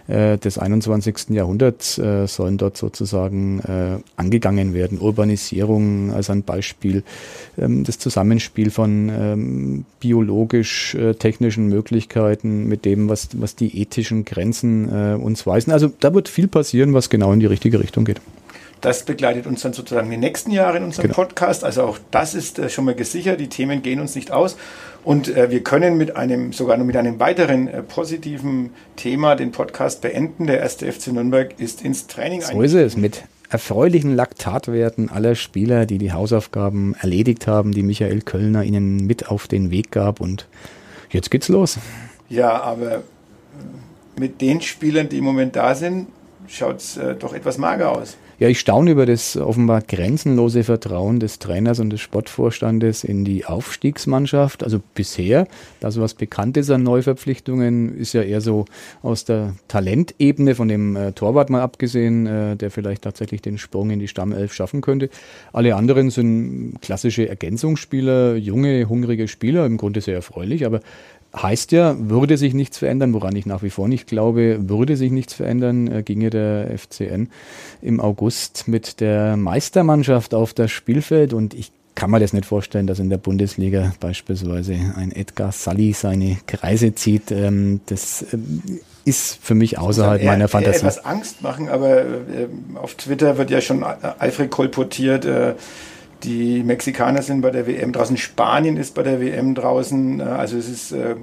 äh, 0.08 0.38
des 0.38 0.58
21. 0.58 1.32
Jahrhunderts 1.32 1.98
äh, 1.98 2.26
sollen 2.28 2.58
dort 2.58 2.78
sozusagen 2.78 3.60
äh, 3.60 3.98
angegangen 4.16 4.74
werden. 4.74 5.00
Urbanisierung 5.00 6.14
als 6.14 6.30
ein 6.30 6.44
Beispiel, 6.44 7.04
ähm, 7.58 7.84
das 7.84 8.00
Zusammenspiel 8.00 8.70
von 8.70 9.10
ähm, 9.10 9.86
biologisch-technischen 10.06 11.72
äh, 11.72 11.74
Möglichkeiten 11.74 12.68
mit 12.68 12.86
dem, 12.86 13.10
was, 13.10 13.30
was 13.34 13.56
die 13.56 13.82
ethischen 13.82 14.24
Grenzen 14.24 15.16
uns 15.16 15.48
weisen. 15.48 15.72
Also 15.72 15.92
da 16.00 16.14
wird 16.14 16.30
viel 16.30 16.48
passieren, 16.48 16.94
was 16.94 17.10
genau 17.10 17.34
in 17.34 17.40
die 17.40 17.48
richtige 17.48 17.80
Richtung 17.80 18.06
geht. 18.06 18.22
Das 18.82 19.04
begleitet 19.04 19.48
uns 19.48 19.62
dann 19.62 19.74
sozusagen 19.74 20.12
die 20.12 20.18
nächsten 20.18 20.52
Jahre 20.52 20.78
in 20.78 20.84
unserem 20.84 21.08
genau. 21.08 21.16
Podcast. 21.16 21.64
Also 21.64 21.82
auch 21.82 21.98
das 22.12 22.36
ist 22.36 22.60
äh, 22.60 22.70
schon 22.70 22.86
mal 22.86 22.94
gesichert. 22.94 23.40
Die 23.40 23.48
Themen 23.48 23.82
gehen 23.82 24.00
uns 24.00 24.14
nicht 24.14 24.32
aus. 24.32 24.58
Und 25.04 25.28
äh, 25.28 25.50
wir 25.50 25.64
können 25.64 25.98
mit 25.98 26.16
einem, 26.16 26.54
sogar 26.54 26.78
noch 26.78 26.86
mit 26.86 26.96
einem 26.96 27.20
weiteren 27.20 27.68
äh, 27.68 27.82
positiven 27.82 28.70
Thema 28.96 29.36
den 29.36 29.52
Podcast 29.52 30.02
beenden. 30.02 30.46
Der 30.46 30.60
erste 30.60 30.92
FC 30.92 31.08
Nürnberg 31.08 31.60
ist 31.60 31.82
ins 31.84 32.06
Training 32.06 32.42
So 32.42 32.62
ist 32.62 32.76
es 32.76 32.96
mit 32.96 33.24
erfreulichen 33.56 34.14
Laktatwerten 34.14 35.10
aller 35.10 35.36
Spieler, 35.36 35.86
die 35.86 35.98
die 35.98 36.12
Hausaufgaben 36.12 36.94
erledigt 37.00 37.48
haben, 37.48 37.72
die 37.72 37.84
Michael 37.84 38.22
Kölner 38.22 38.66
ihnen 38.66 39.08
mit 39.08 39.30
auf 39.30 39.48
den 39.48 39.72
Weg 39.72 39.92
gab. 39.92 40.20
Und 40.20 40.46
jetzt 41.10 41.32
geht's 41.32 41.48
los. 41.48 41.78
Ja, 42.28 42.62
aber 42.62 43.04
mit 44.20 44.42
den 44.42 44.60
Spielern, 44.60 45.08
die 45.08 45.20
im 45.20 45.24
Moment 45.24 45.56
da 45.56 45.74
sind, 45.74 46.08
schaut 46.50 46.80
es 46.80 46.98
äh, 46.98 47.16
doch 47.16 47.34
etwas 47.34 47.58
mager 47.58 47.94
aus. 47.94 48.18
Ja, 48.38 48.50
ich 48.50 48.60
staune 48.60 48.92
über 48.92 49.06
das 49.06 49.38
offenbar 49.38 49.82
grenzenlose 49.82 50.66
Vertrauen 50.66 51.22
des 51.22 51.40
Trainers 51.40 51.80
und 51.80 51.90
des 51.92 52.02
Sportvorstandes 52.02 53.06
in 53.06 53.24
die 53.24 53.46
Aufstiegsmannschaft. 53.46 54.62
Also 54.62 54.82
bisher, 54.94 55.48
das 55.80 55.98
was 56.02 56.16
bekannt 56.16 56.58
ist 56.58 56.70
an 56.70 56.84
Neuverpflichtungen, 56.84 57.98
ist 57.98 58.12
ja 58.12 58.24
eher 58.24 58.42
so 58.42 58.66
aus 59.02 59.24
der 59.24 59.56
Talentebene 59.70 60.54
von 60.54 60.68
dem 60.68 60.98
äh, 60.98 61.14
Torwart 61.14 61.50
mal 61.50 61.62
abgesehen, 61.62 62.28
äh, 62.28 62.58
der 62.58 62.72
vielleicht 62.72 63.04
tatsächlich 63.04 63.42
den 63.42 63.58
Sprung 63.58 63.90
in 63.90 64.00
die 64.00 64.10
Stammelf 64.10 64.54
schaffen 64.54 64.82
könnte. 64.82 65.10
Alle 65.54 65.78
anderen 65.78 66.10
sind 66.10 66.80
klassische 66.82 67.30
Ergänzungsspieler, 67.30 68.36
junge, 68.36 68.90
hungrige 68.90 69.30
Spieler, 69.30 69.66
im 69.66 69.78
Grunde 69.78 70.02
sehr 70.02 70.16
erfreulich, 70.16 70.66
aber 70.66 70.82
heißt 71.36 71.72
ja, 71.72 71.96
würde 72.00 72.38
sich 72.38 72.54
nichts 72.54 72.78
verändern, 72.78 73.14
woran 73.14 73.36
ich 73.36 73.46
nach 73.46 73.64
wie 73.64 73.70
vor 73.70 73.88
nicht 73.88 74.08
glaube, 74.08 74.70
würde 74.70 74.96
sich 74.98 75.12
nichts 75.12 75.34
verändern, 75.34 75.92
äh, 75.92 76.04
ginge 76.04 76.30
der 76.30 76.70
FCN 76.78 77.30
im 77.82 78.00
August 78.00 78.68
mit 78.68 79.00
der 79.00 79.38
Meistermannschaft 79.38 80.34
auf 80.34 80.54
das 80.54 80.72
Spielfeld 80.72 81.34
und 81.34 81.54
ich 81.54 81.72
kann 81.96 82.12
mir 82.12 82.20
das 82.20 82.34
nicht 82.34 82.46
vorstellen, 82.46 82.88
dass 82.88 83.00
in 83.00 83.10
der 83.10 83.18
Bundesliga 83.18 83.94
beispielsweise 84.00 84.74
ein 84.96 85.12
Edgar 85.14 85.54
Sully 85.54 85.94
seine 85.94 86.38
Kreise 86.46 86.94
zieht. 86.94 87.32
Ähm, 87.32 87.80
das 87.86 88.26
ähm, 88.34 88.62
ist 89.06 89.40
für 89.42 89.56
mich 89.56 89.78
außerhalb 89.80 90.22
eher, 90.22 90.32
meiner 90.32 90.48
Fantasie. 90.50 90.80
Etwas 90.80 91.06
Angst 91.06 91.42
machen, 91.42 91.70
aber 91.70 92.02
äh, 92.02 92.48
auf 92.76 92.96
Twitter 92.96 93.38
wird 93.38 93.50
ja 93.50 93.62
schon 93.62 93.84
eifrig 93.84 94.52
kolportiert, 94.52 95.26
äh, 95.26 95.54
die 96.24 96.64
Mexikaner 96.64 97.22
sind 97.22 97.42
bei 97.42 97.52
der 97.52 97.68
WM 97.68 97.92
draußen, 97.92 98.18
Spanien 98.18 98.78
ist 98.78 98.96
bei 98.96 99.04
der 99.04 99.20
WM 99.22 99.56
draußen. 99.56 100.20
Äh, 100.20 100.24
also 100.24 100.58
es 100.58 100.70
ist, 100.70 100.92
äh, 100.92 101.16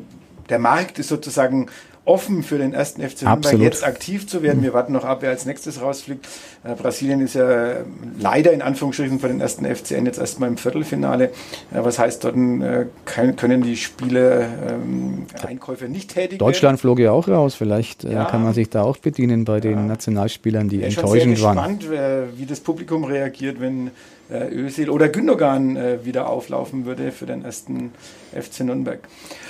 der 0.48 0.58
Markt 0.58 0.98
ist 0.98 1.08
sozusagen 1.08 1.68
offen 2.04 2.42
für 2.42 2.58
den 2.58 2.74
ersten 2.74 3.00
FC 3.00 3.22
Nürnberg 3.22 3.58
jetzt 3.58 3.84
aktiv 3.84 4.26
zu 4.26 4.42
werden. 4.42 4.60
Wir 4.64 4.74
warten 4.74 4.92
noch 4.92 5.04
ab, 5.04 5.18
wer 5.20 5.30
als 5.30 5.46
nächstes 5.46 5.80
rausfliegt. 5.80 6.26
Äh, 6.64 6.74
Brasilien 6.74 7.20
ist 7.20 7.34
ja 7.34 7.76
leider 8.18 8.52
in 8.52 8.60
Anführungsstrichen 8.60 9.20
für 9.20 9.28
den 9.28 9.40
ersten 9.40 9.64
FCN 9.64 10.06
jetzt 10.06 10.18
erstmal 10.18 10.48
im 10.48 10.56
Viertelfinale. 10.56 11.30
was 11.70 12.00
heißt, 12.00 12.24
dort 12.24 12.34
können 12.34 13.62
die 13.62 13.76
Spiele 13.76 14.48
ähm, 14.68 15.26
Einkäufe 15.46 15.84
nicht 15.84 16.12
tätigen. 16.12 16.38
Deutschland 16.38 16.80
flog 16.80 16.98
ja 16.98 17.12
auch 17.12 17.28
raus. 17.28 17.54
Vielleicht 17.54 18.02
ja. 18.02 18.24
kann 18.24 18.42
man 18.42 18.52
sich 18.52 18.68
da 18.68 18.82
auch 18.82 18.96
bedienen 18.96 19.44
bei 19.44 19.60
den 19.60 19.78
ja. 19.78 19.82
Nationalspielern, 19.82 20.68
die 20.68 20.82
enttäuschend 20.82 21.40
waren. 21.40 21.74
Ich 21.74 21.78
bin 21.78 21.90
gespannt, 21.90 22.36
wie 22.36 22.46
das 22.46 22.58
Publikum 22.58 23.04
reagiert, 23.04 23.60
wenn 23.60 23.92
äh, 24.32 24.54
Özil 24.54 24.90
oder 24.90 25.08
Gündogan 25.08 25.76
äh, 25.76 26.04
wieder 26.04 26.28
auflaufen 26.28 26.86
würde 26.86 27.12
für 27.12 27.26
den 27.26 27.44
ersten 27.44 27.92
FC 28.32 28.60
Nürnberg. 28.60 29.00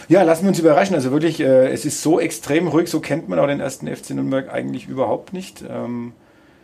Ja, 0.09 0.23
lassen 0.23 0.43
wir 0.43 0.49
uns 0.49 0.59
überraschen. 0.59 0.95
Also 0.95 1.13
wirklich, 1.13 1.41
äh, 1.41 1.71
es 1.71 1.85
ist 1.85 2.03
so 2.03 2.19
extrem 2.21 2.69
ruhig, 2.69 2.89
so 2.89 3.01
kennt 3.01 3.29
man 3.29 3.39
auch 3.39 3.47
den 3.47 3.61
ersten 3.61 3.87
FC 3.87 4.11
Nürnberg 4.11 4.53
eigentlich 4.53 4.89
überhaupt 4.89 5.33
nicht. 5.33 5.65
Ähm, 5.69 6.13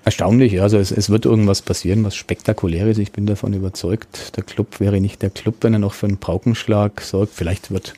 Erstaunlich. 0.05 0.61
Also 0.63 0.79
es, 0.79 0.91
es, 0.91 1.11
wird 1.11 1.27
irgendwas 1.27 1.63
passieren, 1.63 2.05
was 2.05 2.17
spektakuläres. 2.17 2.99
Ich 2.99 3.13
bin 3.13 3.27
davon 3.27 3.53
überzeugt. 3.53 4.37
Der 4.37 4.43
Club 4.43 4.81
wäre 4.81 5.01
nicht 5.01 5.23
der 5.23 5.31
Club, 5.31 5.57
wenn 5.61 5.75
er 5.75 5.79
noch 5.79 5.95
für 5.95 6.07
einen 6.07 6.17
Paukenschlag 6.17 7.01
sorgt. 7.03 7.35
Vielleicht 7.35 7.71
wird 7.71 7.95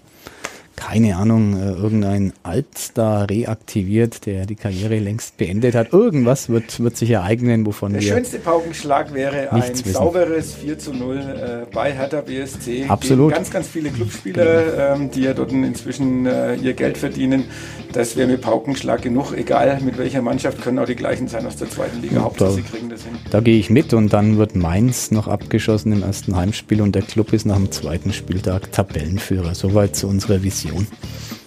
keine 0.80 1.16
Ahnung, 1.16 1.56
äh, 1.60 1.72
irgendein 1.72 2.32
Altstar 2.42 3.28
reaktiviert, 3.28 4.24
der 4.26 4.46
die 4.46 4.56
Karriere 4.56 4.98
längst 4.98 5.36
beendet 5.36 5.74
hat. 5.74 5.92
Irgendwas 5.92 6.48
wird, 6.48 6.80
wird 6.80 6.96
sich 6.96 7.10
ereignen, 7.10 7.66
wovon 7.66 7.92
Der 7.92 8.00
wir. 8.00 8.08
Der 8.08 8.16
schönste 8.16 8.38
Paukenschlag 8.38 9.12
wäre 9.12 9.52
ein 9.52 9.62
wissen. 9.62 9.92
sauberes 9.92 10.54
4 10.54 10.78
zu 10.78 10.94
0 10.94 11.18
äh, 11.18 11.72
bei 11.72 11.92
Hertha 11.92 12.22
BSC. 12.22 12.86
Absolut. 12.88 13.34
Ganz, 13.34 13.50
ganz 13.50 13.68
viele 13.68 13.90
Clubspieler, 13.90 14.94
ähm, 14.94 15.10
die 15.10 15.20
ja 15.22 15.34
dort 15.34 15.52
inzwischen 15.52 16.24
äh, 16.26 16.54
ihr 16.56 16.72
Geld 16.72 16.96
verdienen. 16.96 17.44
Das 17.92 18.16
wäre 18.16 18.28
mit 18.28 18.40
Paukenschlag 18.40 19.02
genug. 19.02 19.32
Egal 19.36 19.80
mit 19.82 19.98
welcher 19.98 20.22
Mannschaft, 20.22 20.62
können 20.62 20.78
auch 20.78 20.86
die 20.86 20.96
gleichen 20.96 21.28
sein 21.28 21.46
aus 21.46 21.56
der 21.56 21.68
zweiten 21.68 22.00
Liga. 22.00 22.22
Hauptsache, 22.22 22.52
sie 22.52 22.62
kriegen 22.62 22.88
das 22.88 23.04
hin. 23.04 23.12
Da 23.30 23.40
gehe 23.40 23.58
ich 23.58 23.68
mit 23.68 23.92
und 23.92 24.12
dann 24.12 24.38
wird 24.38 24.56
Mainz 24.56 25.10
noch 25.10 25.28
abgeschossen 25.28 25.92
im 25.92 26.02
ersten 26.02 26.36
Heimspiel 26.36 26.80
und 26.80 26.94
der 26.94 27.02
Club 27.02 27.32
ist 27.34 27.44
nach 27.44 27.56
dem 27.56 27.70
zweiten 27.70 28.12
Spieltag 28.12 28.72
Tabellenführer. 28.72 29.54
Soweit 29.54 29.94
zu 29.94 30.08
unserer 30.08 30.42
Vision. 30.42 30.69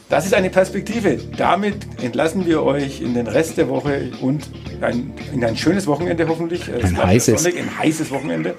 Das 0.09 0.25
ist 0.25 0.33
eine 0.33 0.49
Perspektive. 0.49 1.17
Damit 1.37 1.75
entlassen 2.01 2.45
wir 2.45 2.61
euch 2.63 3.01
in 3.01 3.13
den 3.13 3.27
Rest 3.27 3.57
der 3.57 3.67
Woche 3.69 4.11
und 4.21 4.47
ein, 4.81 5.11
in 5.33 5.43
ein 5.43 5.57
schönes 5.57 5.87
Wochenende 5.87 6.27
hoffentlich. 6.27 6.71
ein 6.71 6.97
heißes. 6.97 7.41
Sonntag, 7.43 7.59
ein 7.59 7.79
heißes 7.79 8.11
Wochenende. 8.11 8.55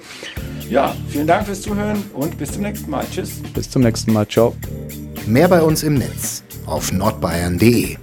Ja, 0.69 0.95
vielen 1.09 1.27
Dank 1.27 1.45
fürs 1.45 1.61
Zuhören 1.61 2.03
und 2.13 2.37
bis 2.37 2.51
zum 2.51 2.63
nächsten 2.63 2.89
Mal. 2.89 3.05
Tschüss. 3.09 3.41
Bis 3.53 3.69
zum 3.69 3.83
nächsten 3.83 4.11
Mal. 4.11 4.27
Ciao. 4.27 4.55
Mehr 5.27 5.47
bei 5.47 5.61
uns 5.61 5.83
im 5.83 5.93
Netz 5.93 6.43
auf 6.65 6.91
nordbayern.de. 6.91 7.97